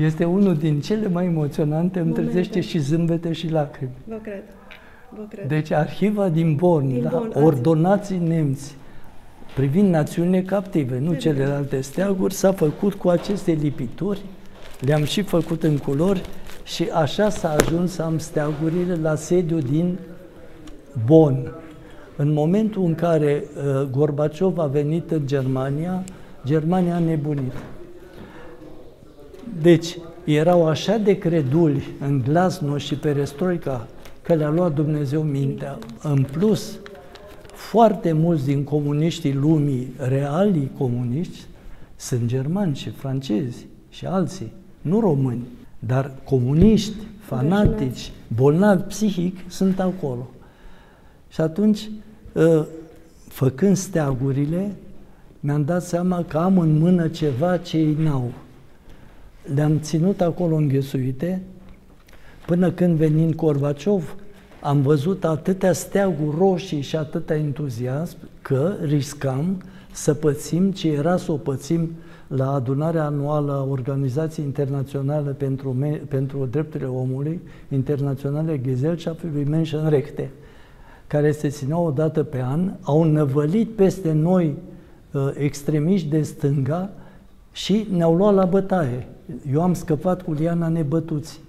[0.00, 3.90] Este unul din cele mai emoționante, îmi trezește și zâmbete și lacrimi.
[4.04, 4.42] Vă cred.
[5.08, 5.48] Vă cred.
[5.48, 8.24] Deci arhiva din Bonn, din la Bonn, ordonații azi.
[8.24, 8.76] nemți,
[9.54, 14.20] privind națiunile captive, nu celelalte steaguri, s-a făcut cu aceste lipituri,
[14.80, 16.22] le-am și făcut în culori
[16.64, 19.98] și așa s-a ajuns să am steagurile la sediu din
[21.06, 21.52] Bonn.
[22.16, 26.04] În momentul în care uh, Gorbaciov a venit în Germania,
[26.44, 27.52] Germania a nebunit.
[29.62, 33.86] Deci, erau așa de creduli în glasnost și perestroica
[34.22, 35.78] că le-a luat Dumnezeu mintea.
[36.02, 36.78] În plus,
[37.52, 41.38] foarte mulți din comuniștii lumii, realii comuniști,
[41.96, 45.46] sunt germani și francezi și alții, nu români,
[45.78, 50.28] dar comuniști, fanatici, bolnavi psihic, sunt acolo.
[51.28, 51.90] Și atunci,
[52.36, 52.66] ă,
[53.28, 54.72] făcând steagurile,
[55.40, 58.32] mi-am dat seama că am în mână ceva ce ei n-au.
[59.54, 61.42] Le-am ținut acolo înghesuite,
[62.46, 64.16] până când venind Corbaciov,
[64.60, 71.32] am văzut atâtea steaguri roșii și atâta entuziasm că riscam să pățim ce era să
[71.32, 71.90] o pățim
[72.26, 75.76] la adunarea anuală a Organizației Internaționale pentru,
[76.08, 80.30] pentru Drepturile Omului, Internaționale Gesellschaft für Menschenrechte,
[81.06, 84.56] care se țineau o dată pe an, au năvălit peste noi
[85.12, 86.90] uh, extremiști de stânga
[87.52, 89.06] și ne-au luat la bătaie.
[89.52, 91.40] Eu am scăpat cu liana nebătuți.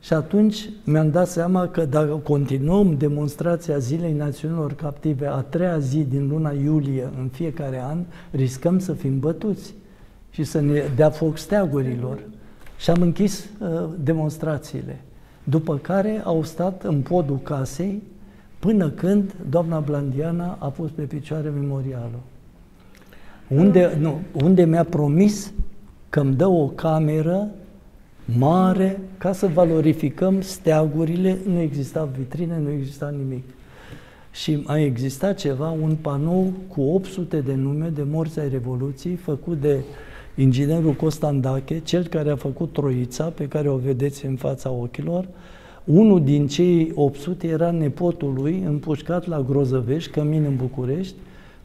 [0.00, 6.04] Și atunci mi-am dat seama că dacă continuăm demonstrația Zilei Națiunilor Captive a treia zi
[6.04, 7.98] din luna iulie în fiecare an,
[8.30, 9.74] riscăm să fim bătuți
[10.30, 12.18] și să ne dea foc steagurilor.
[12.78, 15.00] Și am închis uh, demonstrațiile.
[15.44, 18.02] După care au stat în podul casei
[18.58, 22.20] până când doamna Blandiana a pus pe picioare memorialul.
[23.48, 25.52] Unde, nu, unde mi-a promis
[26.10, 27.48] că îmi dă o cameră
[28.38, 33.44] mare ca să valorificăm steagurile, nu exista vitrine, nu exista nimic.
[34.32, 39.60] Și a existat ceva, un panou cu 800 de nume de morți ai Revoluției, făcut
[39.60, 39.80] de
[40.36, 45.28] inginerul Costandache, cel care a făcut Troița, pe care o vedeți în fața ochilor.
[45.84, 51.14] Unul din cei 800 era nepotul lui, împușcat la Grozăvești, cămin în București,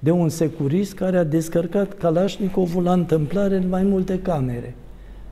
[0.05, 4.75] de un securist care a descărcat Kalashnikovul la întâmplare în mai multe camere.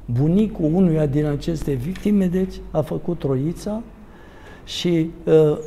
[0.06, 3.82] Bunicul unuia din aceste victime, deci, a făcut troița
[4.66, 5.58] și uh,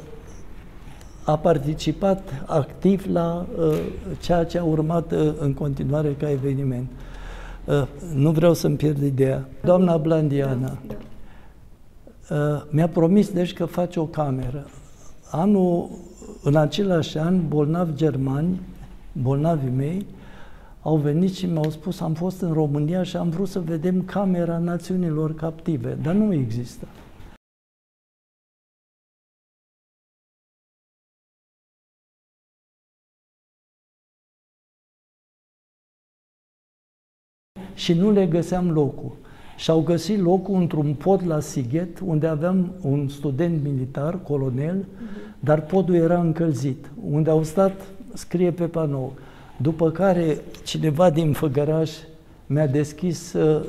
[1.24, 3.78] a participat activ la uh,
[4.20, 6.90] ceea ce a urmat uh, în continuare ca eveniment.
[7.64, 7.82] Uh,
[8.14, 9.48] nu vreau să-mi pierd ideea.
[9.64, 10.96] Doamna Blandiana da,
[12.28, 12.54] da.
[12.54, 14.66] uh, mi-a promis, deci, că face o cameră.
[15.30, 15.90] Anul,
[16.42, 18.60] în același an, bolnavi germani,
[19.22, 20.06] bolnavii mei,
[20.82, 24.58] au venit și mi-au spus, am fost în România și am vrut să vedem camera
[24.58, 26.86] națiunilor captive, dar nu există.
[37.74, 39.12] Și nu le găseam locul.
[39.56, 45.40] și au găsit locul într-un pod la Sighet, unde aveam un student militar, colonel, uh-huh.
[45.40, 46.90] dar podul era încălzit.
[47.10, 49.12] Unde au stat, scrie pe panou.
[49.56, 51.90] După care cineva din Făgăraș
[52.46, 53.64] mi-a deschis uh,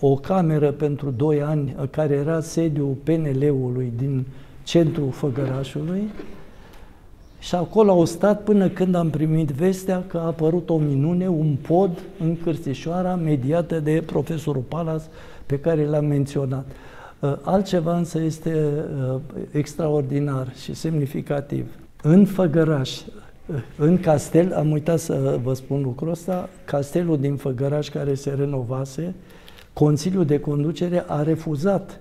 [0.00, 4.24] o cameră pentru doi ani, uh, care era sediul PNL-ului din
[4.62, 6.02] centrul Făgărașului,
[7.38, 11.56] și acolo au stat până când am primit vestea că a apărut o minune, un
[11.66, 15.08] pod în Cârțișoara, mediată de profesorul Palas,
[15.46, 16.66] pe care l-am menționat.
[17.18, 18.68] Uh, altceva însă este
[19.12, 19.20] uh,
[19.52, 21.66] extraordinar și semnificativ.
[22.02, 23.04] În Făgăraș, uh,
[23.76, 29.14] în castel, am uitat să vă spun lucrul ăsta, castelul din Făgăraș care se renovase,
[29.72, 32.00] Consiliul de Conducere a refuzat,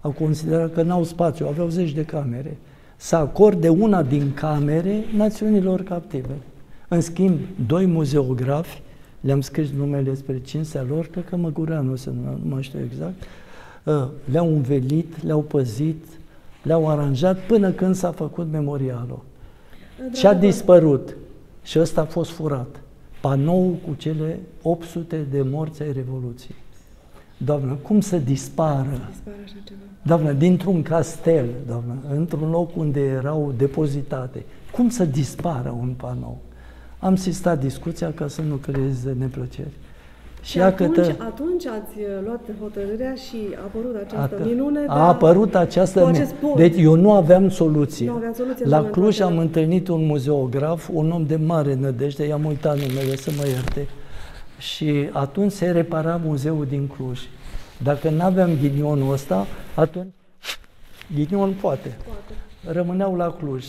[0.00, 2.56] au considerat că n-au spațiu, aveau zeci de camere
[2.96, 6.36] să acorde una din camere națiunilor captive.
[6.88, 8.82] În schimb, doi muzeografi,
[9.20, 13.22] le-am scris numele spre cinstea lor, cred că Măgureanu, să nu, nu mai știu exact,
[13.86, 16.04] ă, le-au învelit, le-au păzit,
[16.62, 19.22] le-au aranjat până când s-a făcut memorialul.
[20.14, 21.16] Ce a dispărut?
[21.62, 22.80] Și ăsta a fost furat.
[23.20, 26.56] Panou cu cele 800 de morți ai Revoluției.
[27.36, 29.00] Doamnă, cum să dispară?
[29.10, 29.80] dispară așa ceva.
[30.02, 36.38] Doamnă, dintr-un castel, doamnă, într-un loc unde erau depozitate, cum să dispară un panou?
[36.98, 39.72] Am sistat discuția ca să nu creeze neplăceri.
[40.46, 41.16] Și, și atunci, tă...
[41.18, 44.84] atunci ați uh, luat hotărârea și a apărut această a, minune.
[44.86, 46.28] A apărut această minune.
[46.56, 48.06] Deci eu nu aveam soluție.
[48.06, 52.44] Nu aveam soluție La Cluj am întâlnit un muzeograf, un om de mare nădejde, i-am
[52.44, 53.88] uitat numele să mă ierte.
[54.58, 57.20] Și atunci se repara muzeul din Cluj.
[57.82, 60.12] Dacă nu aveam ghinionul ăsta, atunci
[61.14, 61.96] ghinion poate.
[62.04, 62.78] poate.
[62.78, 63.64] Rămâneau la Cluj.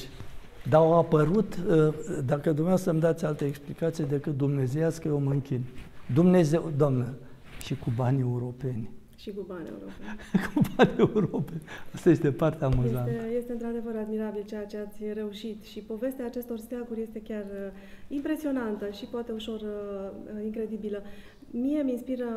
[0.69, 1.93] Dar au apărut, uh,
[2.25, 5.61] dacă dumneavoastră îmi dați alte explicații decât dumnezeiască, eu mă închin.
[6.13, 7.17] Dumnezeu, doamnă,
[7.63, 8.89] și cu banii europeni.
[9.15, 10.17] Și cu bani europeni.
[10.53, 11.61] cu bani europeni.
[11.93, 13.11] Asta este partea amuzantă.
[13.11, 17.71] Este, este într-adevăr admirabil ceea ce ați reușit și povestea acestor steaguri este chiar uh,
[18.07, 21.03] impresionantă și poate ușor uh, incredibilă.
[21.51, 22.27] Mie mi inspiră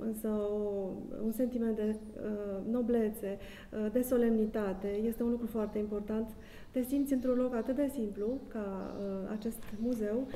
[0.00, 0.90] însă o,
[1.24, 3.38] un sentiment de uh, noblețe,
[3.70, 4.88] uh, de solemnitate.
[5.06, 6.28] Este un lucru foarte important.
[6.70, 10.26] Te simți într-un loc atât de simplu ca uh, acest muzeu,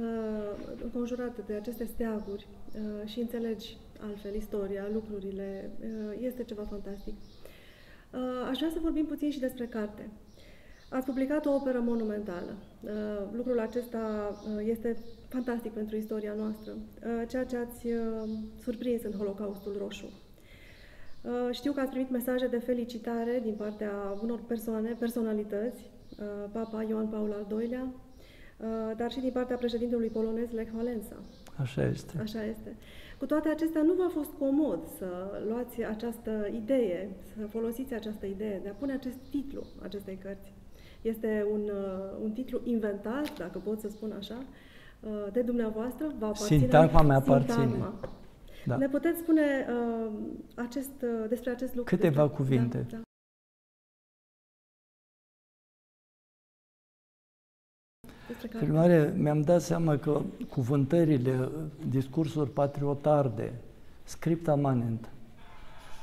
[0.00, 5.70] uh, înconjurat de aceste steaguri uh, și înțelegi altfel istoria, lucrurile.
[5.80, 7.14] Uh, este ceva fantastic.
[7.14, 10.10] Uh, aș vrea să vorbim puțin și despre carte.
[10.88, 12.56] Ați publicat o operă monumentală.
[12.80, 12.90] Uh,
[13.32, 14.96] lucrul acesta uh, este
[15.28, 17.86] fantastic pentru istoria noastră, uh, ceea ce ați
[18.62, 20.10] surprins în Holocaustul Roșu.
[21.50, 25.90] Știu că ați primit mesaje de felicitare din partea unor persoane, personalități,
[26.52, 27.92] Papa Ioan Paul al II-lea,
[28.96, 31.16] dar și din partea președintelui polonez Lech Walesa.
[31.56, 32.18] Așa este.
[32.20, 32.76] Așa este.
[33.18, 35.06] Cu toate acestea, nu v-a fost comod să
[35.48, 40.52] luați această idee, să folosiți această idee de a pune acest titlu acestei cărți.
[41.02, 44.38] Este un, uh, un titlu inventat, dacă pot să spun așa,
[45.00, 46.06] uh, de dumneavoastră.
[46.18, 47.92] Va aparține, sintagma mea aparține.
[48.66, 48.76] Da.
[48.76, 50.12] Ne puteți spune uh,
[50.54, 51.96] acest, uh, despre acest lucru?
[51.96, 52.44] Câteva despre...
[52.44, 52.86] cuvinte.
[52.90, 53.05] Da, da.
[58.58, 61.48] Prin mi-am dat seama că cuvântările,
[61.88, 63.52] discursuri patriotarde,
[64.04, 65.08] scripta manent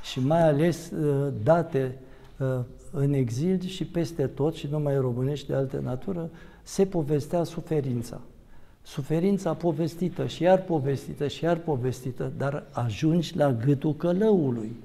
[0.03, 1.97] și mai ales uh, date
[2.39, 2.59] uh,
[2.91, 6.29] în exil și peste tot, și numai românești de altă natură,
[6.63, 8.21] se povestea suferința.
[8.81, 14.75] Suferința povestită și iar povestită și iar povestită, dar ajungi la gâtul călăului.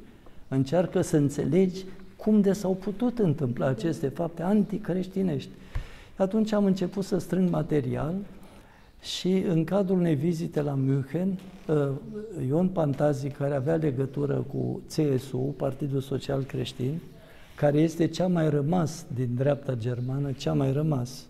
[0.49, 1.85] Încearcă să înțelegi
[2.17, 5.51] cum de s-au putut întâmpla aceste fapte anticreștinești.
[6.19, 8.15] Atunci am început să strâng material
[9.01, 11.91] și în cadrul unei vizite la München, uh,
[12.49, 17.01] Ion Pantazi, care avea legătură cu CSU, Partidul Social Creștin,
[17.57, 21.27] care este cea mai rămas din dreapta germană, cea mai rămas.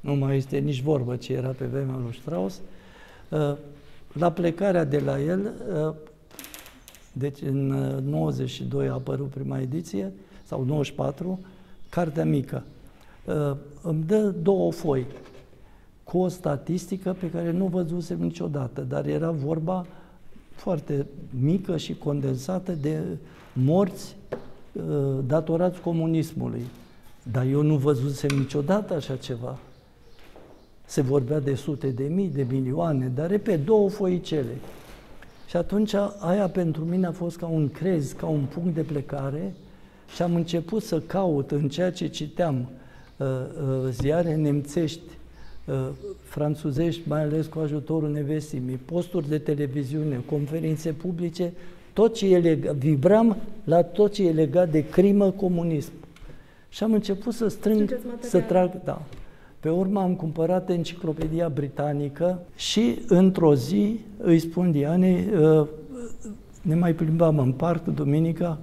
[0.00, 2.60] Nu mai este nici vorbă ce era pe vremea lui Strauss.
[3.28, 3.56] Uh,
[4.12, 5.52] la plecarea de la el,
[5.86, 5.94] uh,
[7.12, 7.66] deci în
[8.04, 10.12] 92 uh, a apărut prima ediție,
[10.44, 11.40] sau 94,
[11.88, 12.64] Cartea Mică.
[13.82, 15.06] Îmi dă două foi
[16.04, 19.86] cu o statistică pe care nu văzusem niciodată, dar era vorba
[20.50, 21.06] foarte
[21.40, 23.02] mică și condensată de
[23.52, 24.16] morți
[24.72, 26.62] Uh, datorați comunismului.
[27.32, 29.58] Dar eu nu văzusem niciodată așa ceva.
[30.84, 34.56] Se vorbea de sute de mii, de milioane, dar repet, două foicele.
[35.48, 39.54] Și atunci aia pentru mine a fost ca un crez, ca un punct de plecare
[40.14, 42.79] și am început să caut în ceea ce citeam uh, uh,
[43.90, 45.00] ziare nemțești,
[45.64, 45.88] uh,
[46.22, 51.52] franțuzești, mai ales cu ajutorul nevestimii, posturi de televiziune, conferințe publice,
[51.92, 55.92] tot ce e legat, vibram la tot ce e legat de crimă, comunism.
[56.68, 59.02] Și am început să strâng, să trag, da.
[59.60, 65.66] Pe urmă am cumpărat enciclopedia britanică și într-o zi îi spun Dianei, uh,
[66.62, 68.58] ne mai plimbam în parc duminica,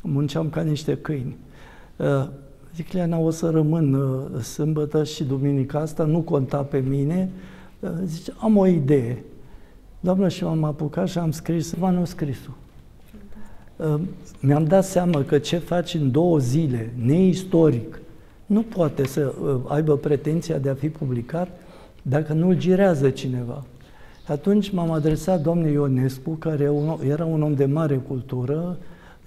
[0.00, 1.36] munceam ca niște câini.
[2.70, 7.30] Uh, zic, Leana, o să rămân uh, sâmbătă și duminica asta, nu conta pe mine.
[8.04, 9.24] Zice, am o idee.
[10.00, 12.52] Doamnă, și m-am apucat și am scris manuscrisul.
[14.40, 18.00] Mi-am dat seama că ce faci în două zile, neistoric,
[18.46, 21.48] nu poate să uh, aibă pretenția de a fi publicat
[22.02, 23.64] dacă nu-l girează cineva.
[24.26, 26.70] Atunci m-am adresat domnului Ionescu, care
[27.08, 28.78] era un om de mare cultură,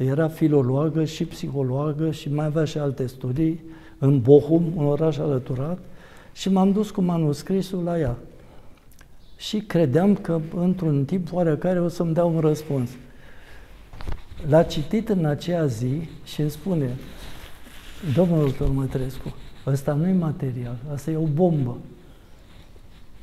[0.04, 3.64] era filologă și psihologă și mai avea și alte studii
[3.98, 5.80] în Bochum, un oraș alăturat,
[6.34, 8.16] și m-am dus cu manuscrisul la ea.
[9.38, 12.90] Și credeam că într-un timp oarecare o să-mi dea un răspuns.
[14.48, 16.90] L-a citit în aceea zi și îmi spune,
[18.16, 19.36] Domnul doctor Mătrescu,
[19.68, 21.78] ăsta nu e material, asta e o bombă.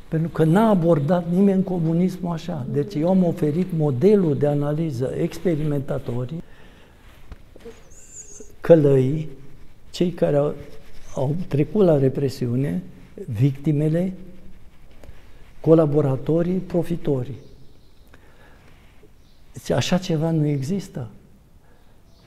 [0.09, 2.67] Pentru că n-a abordat nimeni comunismul așa.
[2.73, 6.43] Deci eu am oferit modelul de analiză experimentatorii,
[8.61, 9.29] călăii,
[9.91, 10.55] cei care au,
[11.15, 12.83] au trecut la represiune,
[13.27, 14.13] victimele,
[15.61, 17.39] colaboratorii, profitorii.
[19.53, 21.09] Deci așa ceva nu există.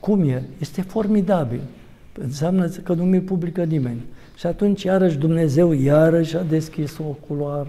[0.00, 0.42] Cum e?
[0.60, 1.60] Este formidabil
[2.18, 4.04] înseamnă că nu mi publică nimeni.
[4.36, 7.66] Și atunci, iarăși, Dumnezeu iarăși a deschis o culoar.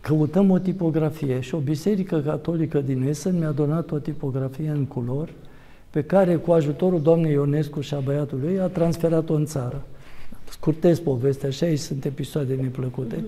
[0.00, 5.32] Căutăm o tipografie și o biserică catolică din Essen mi-a donat o tipografie în culori
[5.94, 9.82] pe care, cu ajutorul doamnei Ionescu și a băiatului, a transferat-o în țară.
[10.50, 13.24] Scurtez povestea, și aici sunt episoade neplăcute,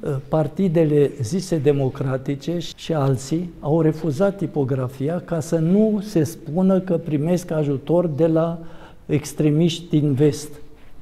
[0.00, 6.96] uh, partidele zise democratice și alții au refuzat tipografia ca să nu se spună că
[6.96, 8.58] primesc ajutor de la
[9.06, 10.50] extremiști din vest,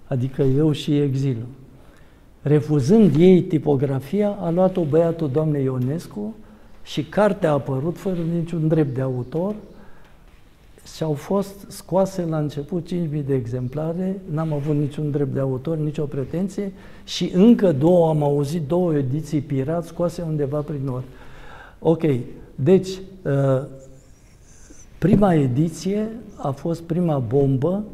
[0.04, 1.48] adică eu și exilul.
[2.42, 6.34] Refuzând ei tipografia, a luat-o băiatul doamnei Ionescu
[6.82, 9.54] și cartea a apărut fără niciun drept de autor,
[10.94, 15.76] și au fost scoase la început 5.000 de exemplare, n-am avut niciun drept de autor,
[15.76, 16.72] nicio pretenție
[17.04, 21.04] și încă două, am auzit două ediții pirat scoase undeva prin nord.
[21.78, 22.02] Ok,
[22.54, 22.88] deci
[23.22, 23.62] uh,
[24.98, 27.84] prima ediție a fost prima bombă,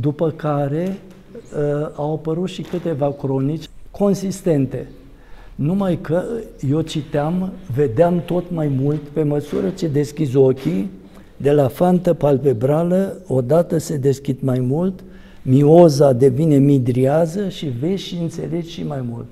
[0.00, 4.88] după care uh, au apărut și câteva cronici consistente.
[5.54, 6.24] Numai că
[6.68, 10.90] eu citeam, vedeam tot mai mult, pe măsură ce deschizi ochii,
[11.42, 15.00] de la fantă palpebrală, odată se deschid mai mult,
[15.42, 19.26] mioza devine midriază și vezi și înțelegi și mai mult.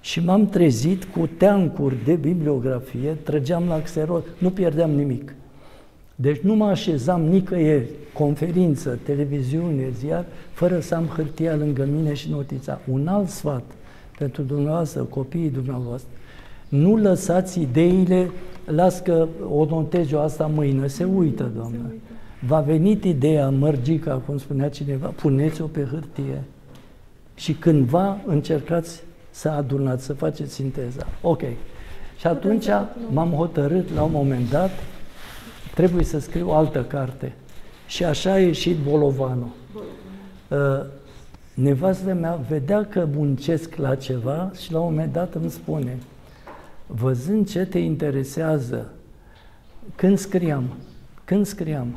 [0.00, 5.34] Și m-am trezit cu teancuri de bibliografie, trăgeam la xerot, nu pierdeam nimic.
[6.14, 12.30] Deci nu mă așezam nicăieri, conferință, televiziune, ziar, fără să am hârtia lângă mine și
[12.30, 12.80] notița.
[12.92, 13.64] Un alt sfat
[14.18, 16.08] pentru dumneavoastră, copiii dumneavoastră.
[16.68, 18.30] Nu lăsați ideile
[18.68, 21.94] las că o notez eu asta mâine, se uită, Doamne.
[22.46, 26.42] Va venit ideea mărgica, cum spunea cineva, puneți-o pe hârtie
[27.34, 31.06] și cândva încercați să adunați, să faceți sinteza.
[31.22, 31.42] Ok.
[32.18, 32.66] Și atunci
[33.10, 34.70] m-am hotărât la un moment dat,
[35.74, 37.32] trebuie să scriu o altă carte.
[37.86, 39.48] Și așa a ieșit Bolovanul.
[40.48, 40.58] Uh,
[41.54, 45.98] nevastă mea vedea că muncesc la ceva și la un moment dat îmi spune,
[46.88, 48.92] văzând ce te interesează,
[49.94, 50.64] când scriam,
[51.24, 51.94] când scriam,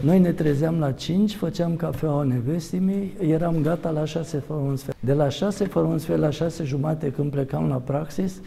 [0.00, 4.76] noi ne trezeam la 5, făceam cafeaua nevestii mei, eram gata la 6 fără un
[4.76, 4.96] sfert.
[5.00, 8.40] De la 6 fără un sfert la 6 jumate când plecam la praxis,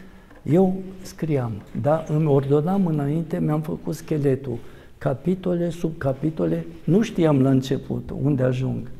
[0.43, 2.04] eu scriam, da?
[2.08, 4.58] Îmi ordonam înainte, mi-am făcut scheletul,
[4.98, 8.91] capitole, subcapitole, nu știam la început unde ajung,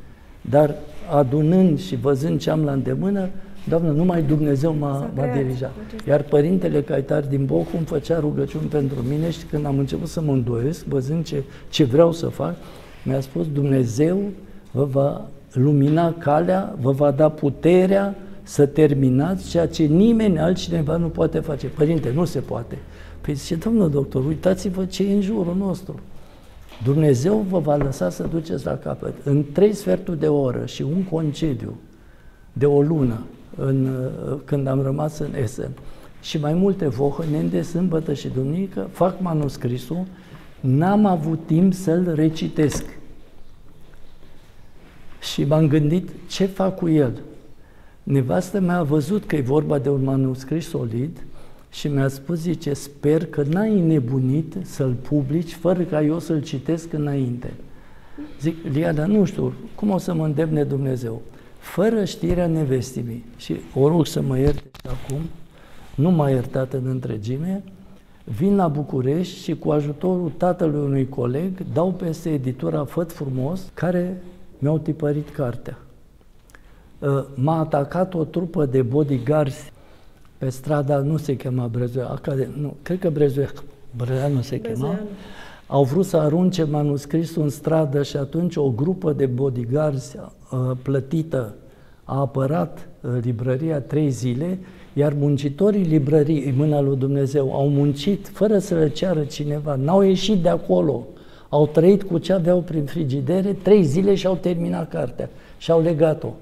[0.41, 0.76] dar
[1.12, 3.30] adunând și văzând ce am la îndemână,
[3.68, 5.74] Doamne, numai Dumnezeu m-a, m-a dirijat.
[6.07, 10.32] Iar Părintele Caitar din Bochum făcea rugăciuni pentru mine și când am început să mă
[10.32, 12.55] îndoiesc, văzând ce, ce vreau să fac,
[13.03, 14.22] mi-a spus Dumnezeu
[14.72, 21.07] vă va lumina calea, vă va da puterea să terminați ceea ce nimeni altcineva nu
[21.07, 21.68] poate face.
[21.68, 22.78] Părinte, nu se poate.
[23.22, 25.99] Păi zice, domnul doctor, uitați-vă ce e în jurul nostru.
[26.84, 29.13] Dumnezeu vă va lăsa să duceți la capăt.
[29.24, 31.76] În trei sferturi de oră și un concediu
[32.53, 33.20] de o lună,
[33.58, 34.10] în,
[34.45, 35.72] când am rămas în Essen.
[36.22, 40.06] Și mai multe vohănende, sâmbătă și duminică, fac manuscrisul,
[40.60, 42.86] n-am avut timp să-l recitesc.
[45.20, 47.22] Și m-am gândit ce fac cu el.
[48.03, 51.24] Nevastă mea a văzut că e vorba de un manuscris solid
[51.72, 56.93] și mi-a spus, zice, sper că n-ai nebunit să-l publici fără ca eu să-l citesc
[56.93, 57.53] înainte.
[58.41, 61.22] Zic, Liana, nu știu, cum o să mă îndemne Dumnezeu?
[61.66, 63.26] Fără știrea nevestimii.
[63.38, 65.22] Și o rog să mă ierte și acum,
[65.95, 67.63] nu m-a iertat în întregime,
[68.24, 74.22] vin la București și cu ajutorul tatălui unui coleg dau peste editura Făt Frumos, care
[74.59, 75.78] mi-au tipărit cartea.
[77.01, 79.72] Ă, m-a atacat o trupă de bodyguards
[80.38, 83.51] pe strada, nu se chema Brezoia, Academ, nu, cred că Brezoia,
[83.95, 84.99] Brezoia nu se chema,
[85.68, 91.55] au vrut să arunce manuscrisul în stradă și atunci o grupă de bodyguards uh, plătită
[92.03, 94.59] a apărat uh, librăria trei zile,
[94.93, 100.41] iar muncitorii librăriei, mâna lui Dumnezeu, au muncit fără să le ceară cineva, n-au ieșit
[100.41, 101.07] de acolo,
[101.49, 105.82] au trăit cu ce aveau prin frigidere, trei zile și au terminat cartea și au
[105.82, 106.34] legat-o.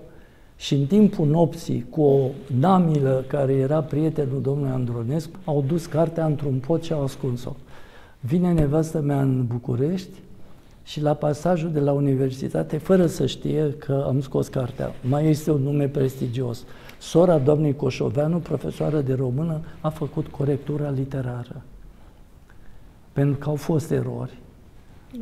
[0.55, 6.25] Și în timpul nopții, cu o damilă care era prietenul domnului Andronescu, au dus cartea
[6.25, 7.51] într-un pot și au ascuns-o.
[8.25, 10.19] Vine nevastă mea în București
[10.83, 15.51] și la pasajul de la universitate, fără să știe că am scos cartea, mai este
[15.51, 16.63] un nume prestigios.
[16.99, 21.61] Sora doamnei Coșoveanu, profesoară de română, a făcut corectura literară.
[23.13, 24.37] Pentru că au fost erori.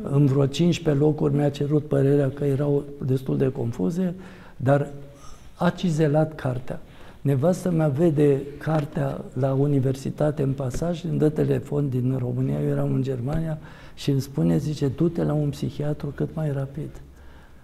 [0.02, 4.14] În vreo 15 locuri mi-a cerut părerea că erau destul de confuze,
[4.56, 4.88] dar
[5.54, 6.80] a cizelat cartea.
[7.22, 12.92] Nevastă mea vede cartea la universitate în pasaj, îmi dă telefon din România, eu eram
[12.92, 13.58] în Germania,
[13.94, 16.90] și îmi spune, zice, du-te la un psihiatru cât mai rapid.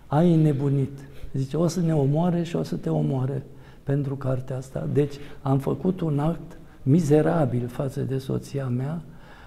[0.06, 0.98] Ai nebunit.
[1.32, 3.42] Zice, o să ne omoare și o să te omoare
[3.82, 4.88] pentru cartea asta.
[4.92, 9.02] Deci am făcut un act mizerabil față de soția mea,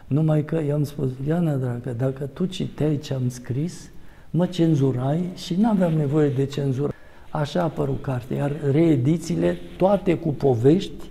[0.08, 3.90] numai că i-am spus, Iana, dragă, dacă tu citeai ce am scris,
[4.30, 6.92] mă cenzurai și nu aveam nevoie de cenzură.
[7.32, 11.10] Așa a apărut cartea, iar reedițiile, toate cu povești,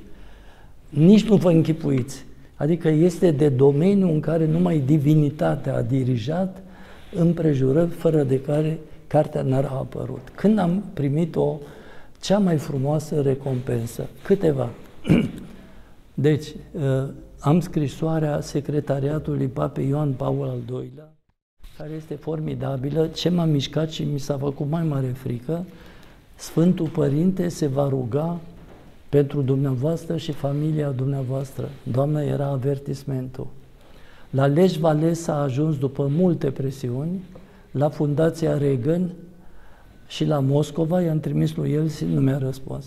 [0.88, 2.24] nici nu vă închipuiți.
[2.54, 6.62] Adică este de domeniu în care numai divinitatea a dirijat
[7.14, 10.28] împrejurări fără de care cartea n-ar a apărut.
[10.34, 11.58] Când am primit o
[12.20, 14.08] cea mai frumoasă recompensă?
[14.24, 14.70] Câteva.
[16.14, 17.08] Deci, uh,
[17.40, 21.14] am scrisoarea secretariatului Papei Ioan Paul al II-lea,
[21.76, 23.06] care este formidabilă.
[23.06, 25.64] Ce m-a mișcat și mi s-a făcut mai mare frică,
[26.40, 28.40] Sfântul Părinte se va ruga
[29.08, 31.68] pentru dumneavoastră și familia dumneavoastră.
[31.82, 33.46] Doamna, era avertismentul.
[34.30, 37.22] La Lej Vales a ajuns după multe presiuni,
[37.70, 39.10] la Fundația Reagan
[40.06, 42.84] și la Moscova, i-am trimis lui el și nu mi-a răspuns.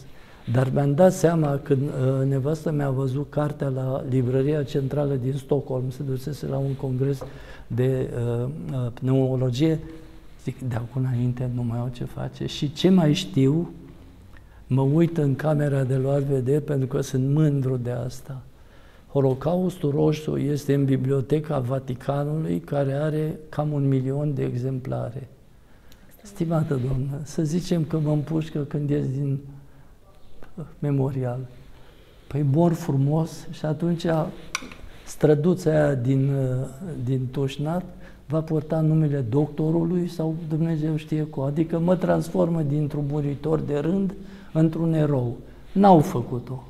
[0.52, 5.90] Dar mi-am dat seama când uh, nevastă mi-a văzut cartea la librăria centrală din Stockholm,
[5.90, 7.24] se dusese la un congres
[7.68, 9.80] de uh, uh, pneumologie,
[10.44, 12.46] Zic, de acum înainte nu mai au ce face.
[12.46, 13.72] Și ce mai știu,
[14.68, 18.42] mă uit în camera de luat vedere pentru că sunt mândru de asta.
[19.12, 25.28] Holocaustul Roșu este în Biblioteca Vaticanului, care are cam un milion de exemplare.
[26.22, 29.40] Stimată doamnă, să zicem că mă împușcă când ies din
[30.80, 31.40] memorial.
[32.28, 34.06] Păi mor frumos și atunci
[35.06, 36.32] străduța aia din,
[37.04, 37.84] din Toșnat
[38.34, 44.14] va purta numele doctorului sau Dumnezeu știe cu, adică mă transformă dintr-un muritor de rând
[44.54, 45.38] într-un erou.
[45.74, 46.68] N-au făcut-o.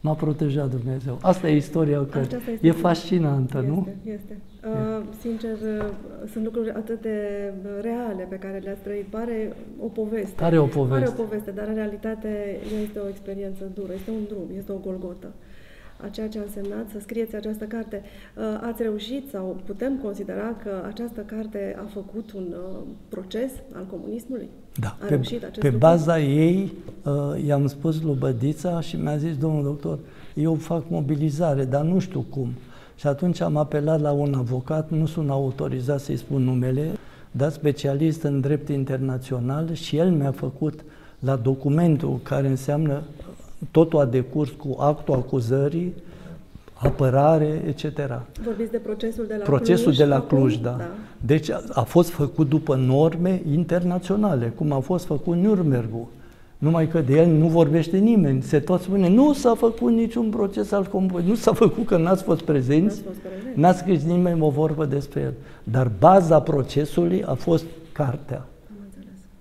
[0.00, 1.18] M-a protejat Dumnezeu.
[1.22, 3.88] Asta e istoria că este e fascinantă, este, nu?
[4.04, 4.38] Este.
[4.64, 5.84] Uh, sincer, uh,
[6.32, 7.18] sunt lucruri atât de
[7.80, 9.06] reale pe care le-ați trăit.
[9.06, 10.44] Pare o poveste.
[10.44, 11.04] Are o poveste.
[11.04, 14.76] Pare o poveste, dar în realitate este o experiență dură, este un drum, este o
[14.76, 15.32] golgotă
[16.04, 18.02] a ceea ce a însemnat să scrieți această carte.
[18.36, 22.78] Uh, ați reușit sau putem considera că această carte a făcut un uh,
[23.08, 24.48] proces al comunismului?
[24.80, 25.78] Da, a pe, reușit acest pe lucru?
[25.78, 26.72] baza ei
[27.04, 29.98] uh, i-am spus lui Bădița și mi-a zis, domnul doctor,
[30.34, 32.52] eu fac mobilizare, dar nu știu cum.
[32.96, 36.90] Și atunci am apelat la un avocat, nu sunt autorizat să-i spun numele,
[37.30, 40.84] dar specialist în drept internațional și el mi-a făcut
[41.18, 43.02] la documentul care înseamnă
[43.70, 45.94] totul a decurs cu actul acuzării,
[46.74, 47.84] apărare, etc.
[48.44, 49.96] Vorbiți de procesul de la procesul Cluj?
[49.96, 50.74] de la Cluj, da.
[50.78, 50.88] da.
[51.26, 56.06] Deci a fost făcut după norme internaționale, cum a fost făcut Nürnbergul.
[56.58, 58.42] Numai că de el nu vorbește nimeni.
[58.42, 62.22] Se tot spune, nu s-a făcut niciun proces al comunului, nu s-a făcut că n-ați
[62.22, 63.02] fost prezenți,
[63.54, 65.32] n-a scris nimeni o vorbă despre el.
[65.64, 68.46] Dar baza procesului a fost cartea.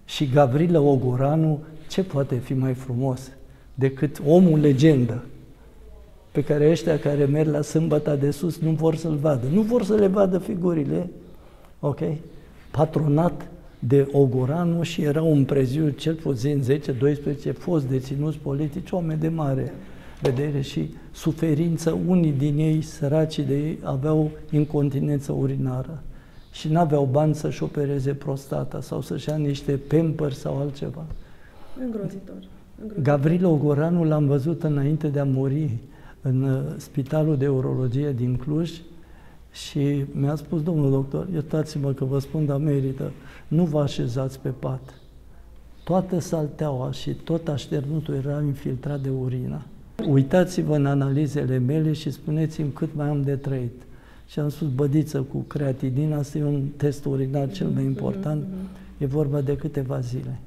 [0.05, 3.31] Și Gavrilă Ogoranu, ce poate fi mai frumos
[3.79, 5.23] decât omul legendă
[6.31, 9.47] pe care ăștia care merg la sâmbăta de sus nu vor să-l vadă.
[9.51, 11.09] Nu vor să le vadă figurile,
[11.79, 11.99] ok?
[12.71, 13.47] Patronat
[13.79, 16.63] de Ogoranu și era un preziu cel puțin
[17.51, 19.73] 10-12 fost deținuți politici, oameni de mare
[20.21, 21.99] vedere și suferință.
[22.07, 26.03] Unii din ei, săracii de ei, aveau incontinență urinară
[26.51, 31.05] și nu aveau bani să-și opereze prostata sau să-și ia niște pampers sau altceva.
[31.83, 32.58] Îngrozitor.
[32.81, 33.03] Îngrozitor.
[33.03, 35.77] Gavrilo Goranu l-am văzut înainte de a muri
[36.21, 38.71] în uh, Spitalul de Urologie din Cluj
[39.51, 43.11] și mi-a spus, domnul doctor, iertați-mă că vă spun, dar merită,
[43.47, 44.93] nu vă așezați pe pat.
[45.83, 49.61] Toată salteaua și tot așternutul era infiltrat de urina.
[50.07, 53.81] Uitați-vă în analizele mele și spuneți-mi cât mai am de trăit.
[54.27, 58.43] Și am spus, bădiță cu creatinina, asta e un test urinar cel mai important,
[58.97, 60.39] e vorba de câteva zile.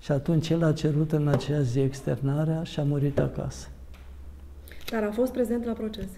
[0.00, 3.68] Și atunci el a cerut în aceea zi externarea și a murit acasă.
[4.90, 6.08] Dar a fost prezent la proces.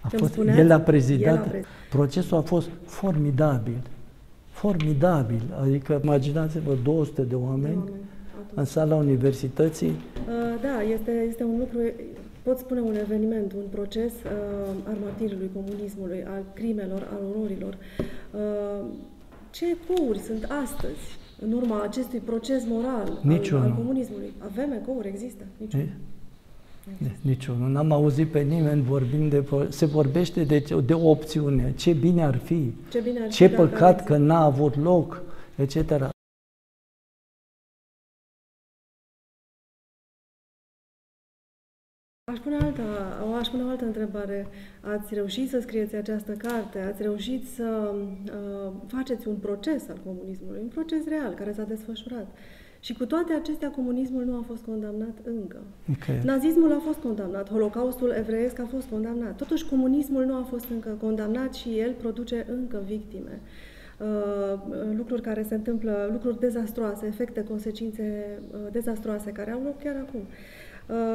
[0.00, 3.82] A Când fost, spuneați, el a prezidat, el a pre- procesul a fost formidabil.
[4.50, 5.42] Formidabil.
[5.60, 7.90] Adică imaginați-vă 200 de oameni Oameni,
[8.54, 9.88] în sala universității.
[9.88, 11.78] Uh, Da, este, este un lucru,
[12.42, 17.76] pot spune un eveniment, un proces uh, al martirului comunismului, al crimelor, al ororilor.
[18.30, 18.86] Uh,
[19.50, 23.64] ce ecouri sunt astăzi în urma acestui proces moral al, Niciunul.
[23.64, 24.32] al comunismului?
[24.38, 25.44] Avem ecouri, există?
[25.56, 25.86] Niciunul.
[25.86, 27.10] E?
[27.20, 27.68] Niciunul.
[27.70, 29.36] N-am auzit pe nimeni vorbind de...
[29.40, 31.72] pro- Se vorbește de, de o opțiune.
[31.76, 34.76] Ce bine ar fi, Ce bine ar fi ce dacă păcat ar că n-a avut
[34.76, 35.22] loc,
[35.56, 35.76] etc.
[42.30, 42.82] Aș pune, alta,
[43.30, 44.46] o- aș pune o altă întrebare.
[44.80, 50.58] Ați reușit să scrieți această carte, ați reușit să uh, faceți un proces al comunismului,
[50.62, 52.26] un proces real care s-a desfășurat.
[52.80, 55.56] Și cu toate acestea, comunismul nu a fost condamnat încă.
[55.96, 56.20] Okay.
[56.24, 59.36] Nazismul a fost condamnat, Holocaustul evreiesc a fost condamnat.
[59.36, 63.40] Totuși, comunismul nu a fost încă condamnat și el produce încă victime.
[63.98, 64.60] Uh,
[64.96, 70.20] lucruri care se întâmplă, lucruri dezastroase, efecte, consecințe uh, dezastroase care au loc chiar acum.
[70.20, 70.26] Uh,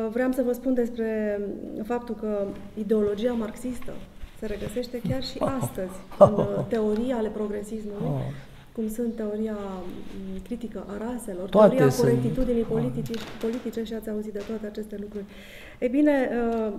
[0.10, 1.40] vreau să vă spun despre
[1.84, 2.48] faptul că
[2.78, 3.94] ideologia marxistă
[4.40, 8.22] se regăsește chiar și astăzi în uh, teorii ale progresismului, Oh.
[8.72, 12.08] cum sunt teoria m, critică a raselor, Toate teoria sunt.
[12.08, 15.26] corectitudinii politici, politice și ați auzit de toate aceste lucruri.
[15.80, 16.74] Ei bine, uh,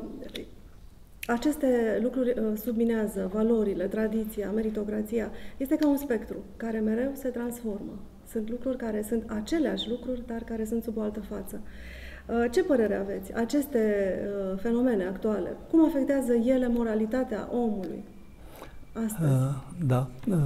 [1.26, 5.30] aceste lucruri uh, subminează valorile, tradiția, meritocrația.
[5.56, 7.98] Este ca un spectru care mereu se transformă.
[8.30, 11.60] Sunt lucruri care sunt aceleași lucruri, dar care sunt sub o altă față.
[11.62, 11.68] Uh,
[12.50, 13.34] Ce părere aveți?
[13.34, 14.14] Aceste
[14.52, 18.04] uh, fenomene actuale, cum afectează ele moralitatea omului
[19.04, 19.32] astăzi?
[19.32, 20.40] Uh, Da, Uh,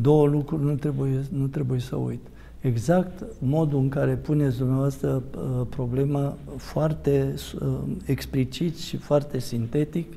[0.00, 2.20] două lucruri nu trebuie, nu trebuie să uit.
[2.60, 10.12] Exact modul în care puneți dumneavoastră uh, problema foarte uh, explicit și foarte sintetic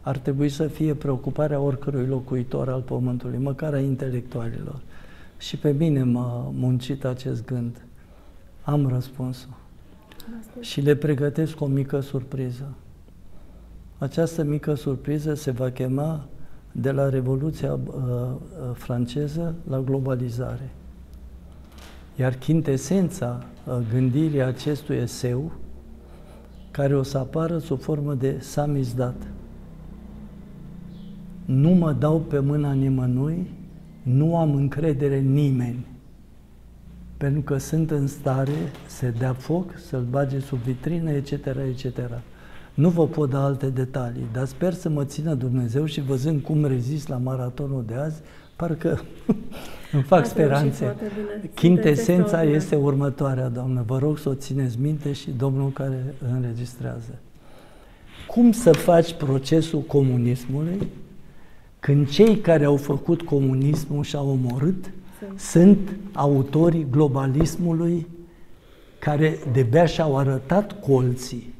[0.00, 4.80] ar trebui să fie preocuparea oricărui locuitor al Pământului, măcar a intelectualilor.
[5.38, 7.84] Și pe mine m-a muncit acest gând.
[8.62, 9.61] Am răspunsul.
[10.60, 12.74] Și le pregătesc o mică surpriză.
[13.98, 16.26] Această mică surpriză se va chema
[16.72, 18.36] de la Revoluția uh, uh,
[18.72, 20.70] franceză la globalizare.
[22.16, 25.52] Iar chintesența uh, gândirii acestui eseu,
[26.70, 29.16] care o să apară sub formă de samizdat.
[31.44, 33.50] Nu mă dau pe mâna nimănui,
[34.02, 35.86] nu am încredere în nimeni,
[37.22, 41.98] pentru că sunt în stare să dea foc, să-l bage sub vitrină, etc., etc.
[42.74, 46.64] Nu vă pot da alte detalii, dar sper să mă țină Dumnezeu și văzând cum
[46.64, 48.20] rezist la maratonul de azi,
[48.56, 49.00] parcă
[49.92, 50.84] îmi fac Ați reușit speranțe.
[50.84, 51.28] foarte bine.
[51.30, 52.56] Sunteți Chintesența extraordinar.
[52.56, 53.82] este următoarea, doamnă.
[53.86, 57.18] Vă rog să o țineți minte și Domnul care înregistrează.
[58.26, 60.88] Cum să faci procesul comunismului
[61.80, 64.90] când cei care au făcut comunismul și au omorât
[65.26, 65.40] Sunt.
[65.40, 68.06] sunt autorii globalismului
[68.98, 71.54] care de-abia și-au arătat colții.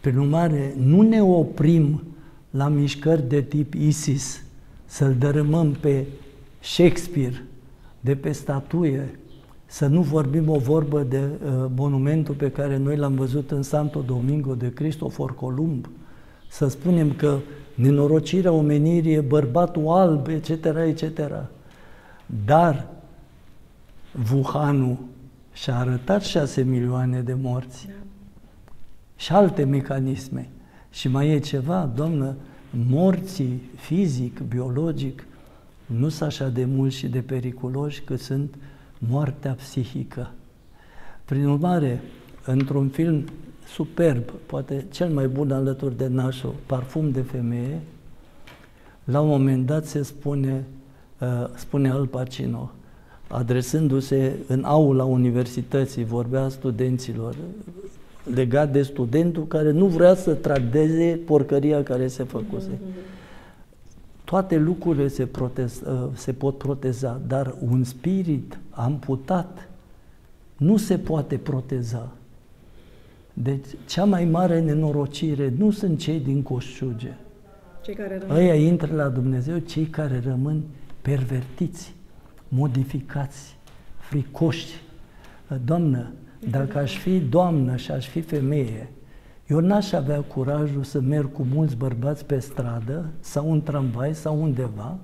[0.00, 2.02] Prin urmare, nu ne oprim
[2.50, 4.42] la mișcări de tip ISIS,
[4.84, 6.06] să-l dărâmăm pe
[6.60, 7.44] Shakespeare,
[8.00, 9.18] de pe statuie,
[9.66, 14.00] să nu vorbim o vorbă de uh, monumentul pe care noi l-am văzut în Santo
[14.00, 15.88] Domingo de Cristofor Columb,
[16.50, 17.38] să spunem că
[17.74, 20.48] nenorocirea omenirii e bărbatul alb, etc.,
[20.86, 21.20] etc.
[22.44, 22.88] Dar
[24.32, 24.98] Wuhanul
[25.52, 27.92] și-a arătat șase milioane de morți Da.
[29.16, 30.48] și alte mecanisme.
[30.90, 32.36] Și mai e ceva, doamnă,
[32.70, 35.24] morții fizic, biologic,
[35.86, 38.54] nu sunt așa de mulți și de periculoși cât sunt
[38.98, 40.30] moartea psihică.
[41.24, 42.00] Prin urmare,
[42.44, 43.24] într-un film
[43.66, 47.80] superb, poate cel mai bun alături de Nașo, Parfum de femeie,
[49.04, 50.79] la un moment dat se spune, uh,
[51.54, 52.70] spune Al Pacino,
[53.28, 57.34] adresându-se în aula universității, vorbea studenților,
[58.34, 62.78] legat de studentul care nu vrea să tradeze porcăria care se făcuse.
[64.24, 69.68] Toate lucrurile se, protez, uh, se pot proteza, dar un spirit amputat
[70.56, 72.12] nu se poate proteza.
[73.32, 77.14] Deci, cea mai mare nenorocire nu sunt cei din Coșciuge.
[77.82, 78.36] Cei care rămân.
[78.36, 80.62] Ăia intră la Dumnezeu, cei care rămân
[81.02, 81.94] pervertiți,
[82.48, 83.56] modificați,
[83.98, 84.82] fricoși.
[85.64, 86.12] Doamnă,
[86.50, 88.88] dacă aș fi doamnă și aș fi femeie,
[89.46, 94.42] eu n-aș avea curajul să merg cu mulți bărbați pe stradă sau în tramvai sau
[94.42, 94.98] undeva,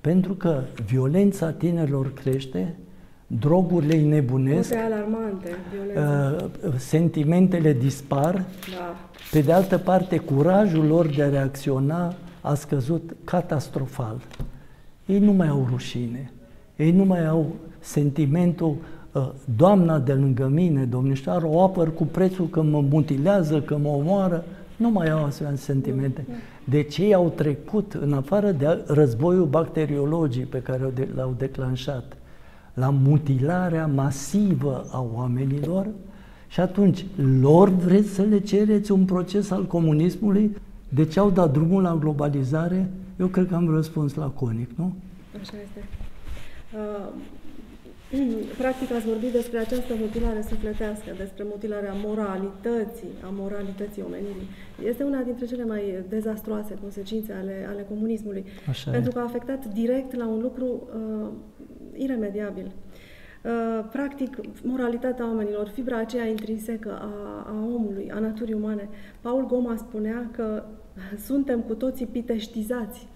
[0.00, 2.76] pentru că violența tinerilor crește,
[3.26, 5.56] drogurile îi nebunesc, alarmante,
[5.96, 8.96] uh, sentimentele dispar, da.
[9.30, 14.20] pe de altă parte curajul lor de a reacționa a scăzut catastrofal.
[15.08, 16.32] Ei nu mai au rușine,
[16.76, 18.76] ei nu mai au sentimentul
[19.12, 23.88] uh, Doamna de lângă mine, domnișoară, o apăr cu prețul că mă mutilează, că mă
[23.88, 24.44] omoară,
[24.76, 26.26] nu mai au asemenea sentimente.
[26.64, 32.16] Deci ei au trecut, în afară de războiul bacteriologii pe care l-au declanșat,
[32.74, 35.86] la mutilarea masivă a oamenilor
[36.48, 37.04] și atunci
[37.40, 40.56] lor vreți să le cereți un proces al comunismului?
[40.88, 42.90] De ce au dat drumul la globalizare?
[43.18, 44.94] Eu cred că am răspuns laconic, nu?
[45.40, 45.84] Așa este.
[46.74, 47.12] Uh,
[48.62, 54.48] practic ați vorbit despre această mutilare sufletească, despre mutilarea moralității, a moralității omenirii.
[54.84, 59.12] Este una dintre cele mai dezastroase consecințe ale, ale comunismului, Așa pentru e.
[59.12, 61.28] că a afectat direct la un lucru uh,
[61.96, 62.72] iremediabil.
[63.44, 67.10] Uh, practic, moralitatea oamenilor, fibra aceea intrinsecă a,
[67.48, 68.88] a omului, a naturii umane.
[69.20, 70.64] Paul Goma spunea că
[71.24, 73.06] suntem cu toții piteștizați,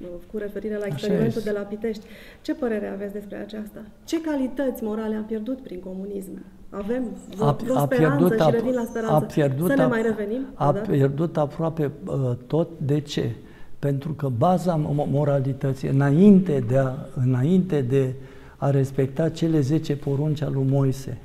[0.00, 2.04] uh, cu referire la experimentul de la Pitești.
[2.42, 3.80] Ce părere aveți despre aceasta?
[4.04, 6.44] Ce calități morale am pierdut prin comunism?
[6.70, 7.02] Avem
[7.34, 9.26] vreo, A, vreo a speranță pierdut, și revin la a speranță.
[9.34, 10.46] pierdut, să ne a, mai revenim?
[10.54, 10.90] A odată?
[10.90, 12.68] pierdut aproape uh, tot.
[12.78, 13.30] De ce?
[13.78, 18.12] Pentru că baza mo- moralității, înainte de, a, înainte de
[18.56, 21.18] a respecta cele 10 porunci al lui Moise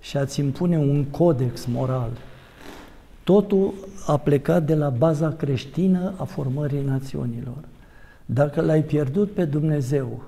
[0.00, 2.10] și a-ți impune un codex moral,
[3.28, 3.74] totul
[4.06, 7.58] a plecat de la baza creștină a formării națiunilor.
[8.26, 10.22] Dacă l-ai pierdut pe Dumnezeu,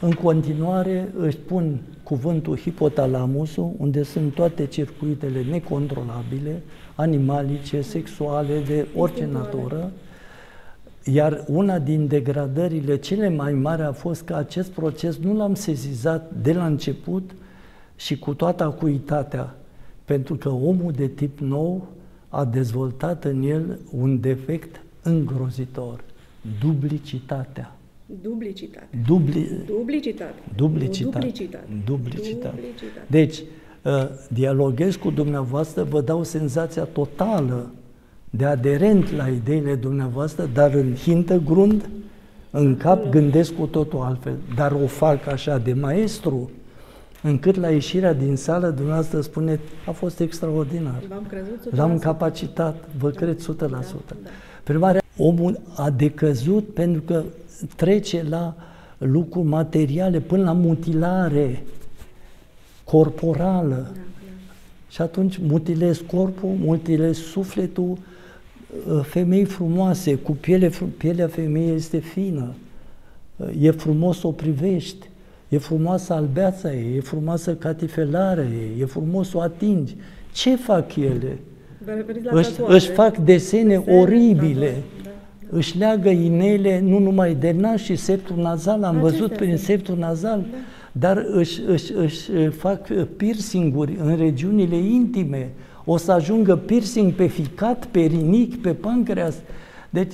[0.00, 6.62] în continuare își pun cuvântul hipotalamusul, unde sunt toate circuitele necontrolabile,
[6.94, 9.68] animalice, sexuale, de orice Instinctuale.
[9.68, 9.90] natură,
[11.04, 16.30] iar una din degradările cele mai mari a fost că acest proces nu l-am sezizat
[16.42, 17.30] de la început
[17.96, 19.54] și cu toată acuitatea,
[20.04, 21.88] pentru că omul de tip nou
[22.28, 26.04] a dezvoltat în el un defect îngrozitor,
[26.60, 27.76] duplicitatea.
[28.22, 28.88] Duplicitate.
[29.06, 30.34] Dubli, Duplicitate.
[30.56, 31.26] duplicitate.
[31.68, 31.84] Nu duplicitate.
[31.84, 32.52] Duplicitate.
[32.54, 33.06] Duplicitate.
[33.06, 33.42] Deci,
[33.82, 37.70] uh, dialoghez cu dumneavoastră, vă dau senzația totală
[38.30, 41.88] de aderent la ideile dumneavoastră, dar în hintă grund,
[42.50, 46.50] în cap gândesc cu totul altfel, dar o fac așa de maestru,
[47.22, 51.02] încât la ieșirea din sală dumneavoastră spune a fost extraordinar.
[51.08, 51.74] V-am crezut 100%.
[51.76, 53.42] L-am capacitat, vă cred 100%.
[53.68, 54.30] da.
[54.62, 57.22] Prin urmare, omul a decăzut pentru că
[57.76, 58.54] trece la
[58.98, 61.64] lucruri materiale, până la mutilare
[62.84, 63.90] corporală.
[63.94, 64.00] Da,
[64.88, 67.98] Și atunci mutilezi corpul, mutilezi sufletul,
[68.88, 72.54] uh, femei frumoase, cu piele, fru- pielea femeii este fină,
[73.36, 75.08] Uh, e frumos să o privești,
[75.52, 79.96] e frumoasă albeața ei, e frumoasă catifelarea ei, e frumos să o atingi.
[80.32, 81.38] Ce fac ele?
[81.84, 82.74] Vă referiți la Își, tatuaje?
[82.74, 85.56] își fac desene, Desene, oribile, tatuaje, da.
[85.56, 89.60] își leagă inele nu numai de nas și septul nazal, am Acestea văzut prin sunt.
[89.60, 90.44] septul nazal,
[90.92, 92.86] dar își, își, își fac
[93.16, 95.50] piercinguri în regiunile intime,
[95.84, 99.34] o să ajungă piercing pe ficat, pe rinic, pe pancreas.
[99.90, 100.12] Deci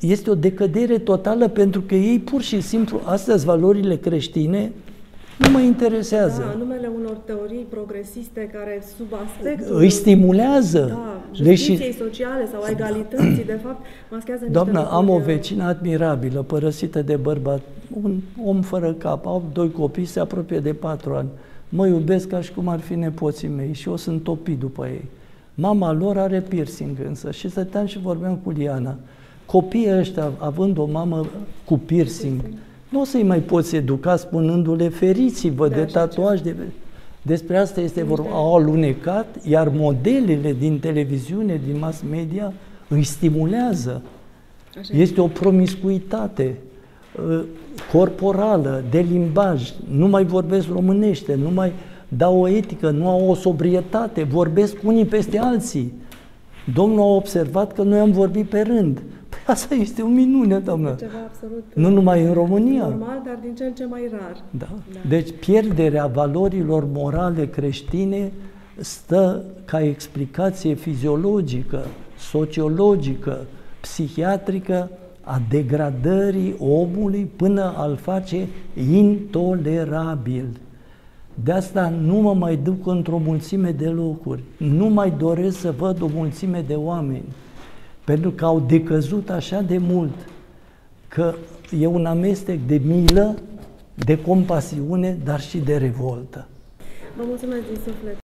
[0.00, 4.72] este o decădere totală pentru că ei pur și simplu, astea sunt valorile creștine,
[5.38, 6.40] nu mă interesează.
[6.40, 10.86] Da, în numele unor teorii progresiste care sub aspectul Îi stimulează.
[10.88, 15.12] da, Le și- justiției sociale sau a egalității, de fapt, maschează niște Doamna, am o
[15.14, 17.60] lucruri, vecină admirabilă, părăsită de bărbat,
[18.02, 21.28] un om fără cap, au doi copii, se apropie de patru ani.
[21.68, 25.04] Mă iubesc ca și cum ar fi nepoții mei și eu sunt topit după ei.
[25.54, 28.96] Mama lor are piercing însă și stăteam și vorbeam cu Liana.
[29.46, 31.26] Copiii ăștia, având o mamă
[31.64, 32.40] cu piercing,
[32.88, 36.40] nu o să-i mai poți educa spunându-le feriți-vă Da, de așa tatuaj.
[36.40, 36.54] De...
[37.22, 38.28] Despre asta este vorba.
[38.32, 42.52] Au alunecat, iar modelele din televiziune, din mass media,
[42.88, 44.02] îi stimulează.
[44.78, 46.56] Așa Este o promiscuitate
[47.28, 47.44] uh,
[47.92, 51.72] corporală, de limbaj, nu mai vorbesc românește, nu mai
[52.08, 55.92] dau o etică, nu au o sobrietate, vorbesc unii peste alții.
[56.74, 59.02] Domnul a observat că noi am vorbit pe rând.
[59.46, 60.94] Păi asta este o minune, doamnă.
[60.98, 62.86] Ceva absolut Nu numai în România.
[62.86, 64.42] normal, dar din cel ce mai rar.
[64.50, 64.68] Da.
[65.08, 68.32] Deci pierderea valorilor morale creștine
[68.76, 71.84] stă ca explicație fiziologică,
[72.18, 73.38] sociologică,
[73.80, 74.90] psihiatrică
[75.20, 78.46] a degradării omului până al face
[78.90, 80.46] intolerabil.
[81.44, 86.02] De asta nu mă mai duc într-o mulțime de locuri, nu mai doresc să văd
[86.02, 87.24] o mulțime de oameni,
[88.06, 90.14] pentru că au decăzut așa de mult
[91.08, 91.34] că
[91.78, 93.38] e un amestec de milă,
[93.94, 96.46] de compasiune, dar și de revoltă.
[97.16, 98.16] Vă mulțumesc din suflet.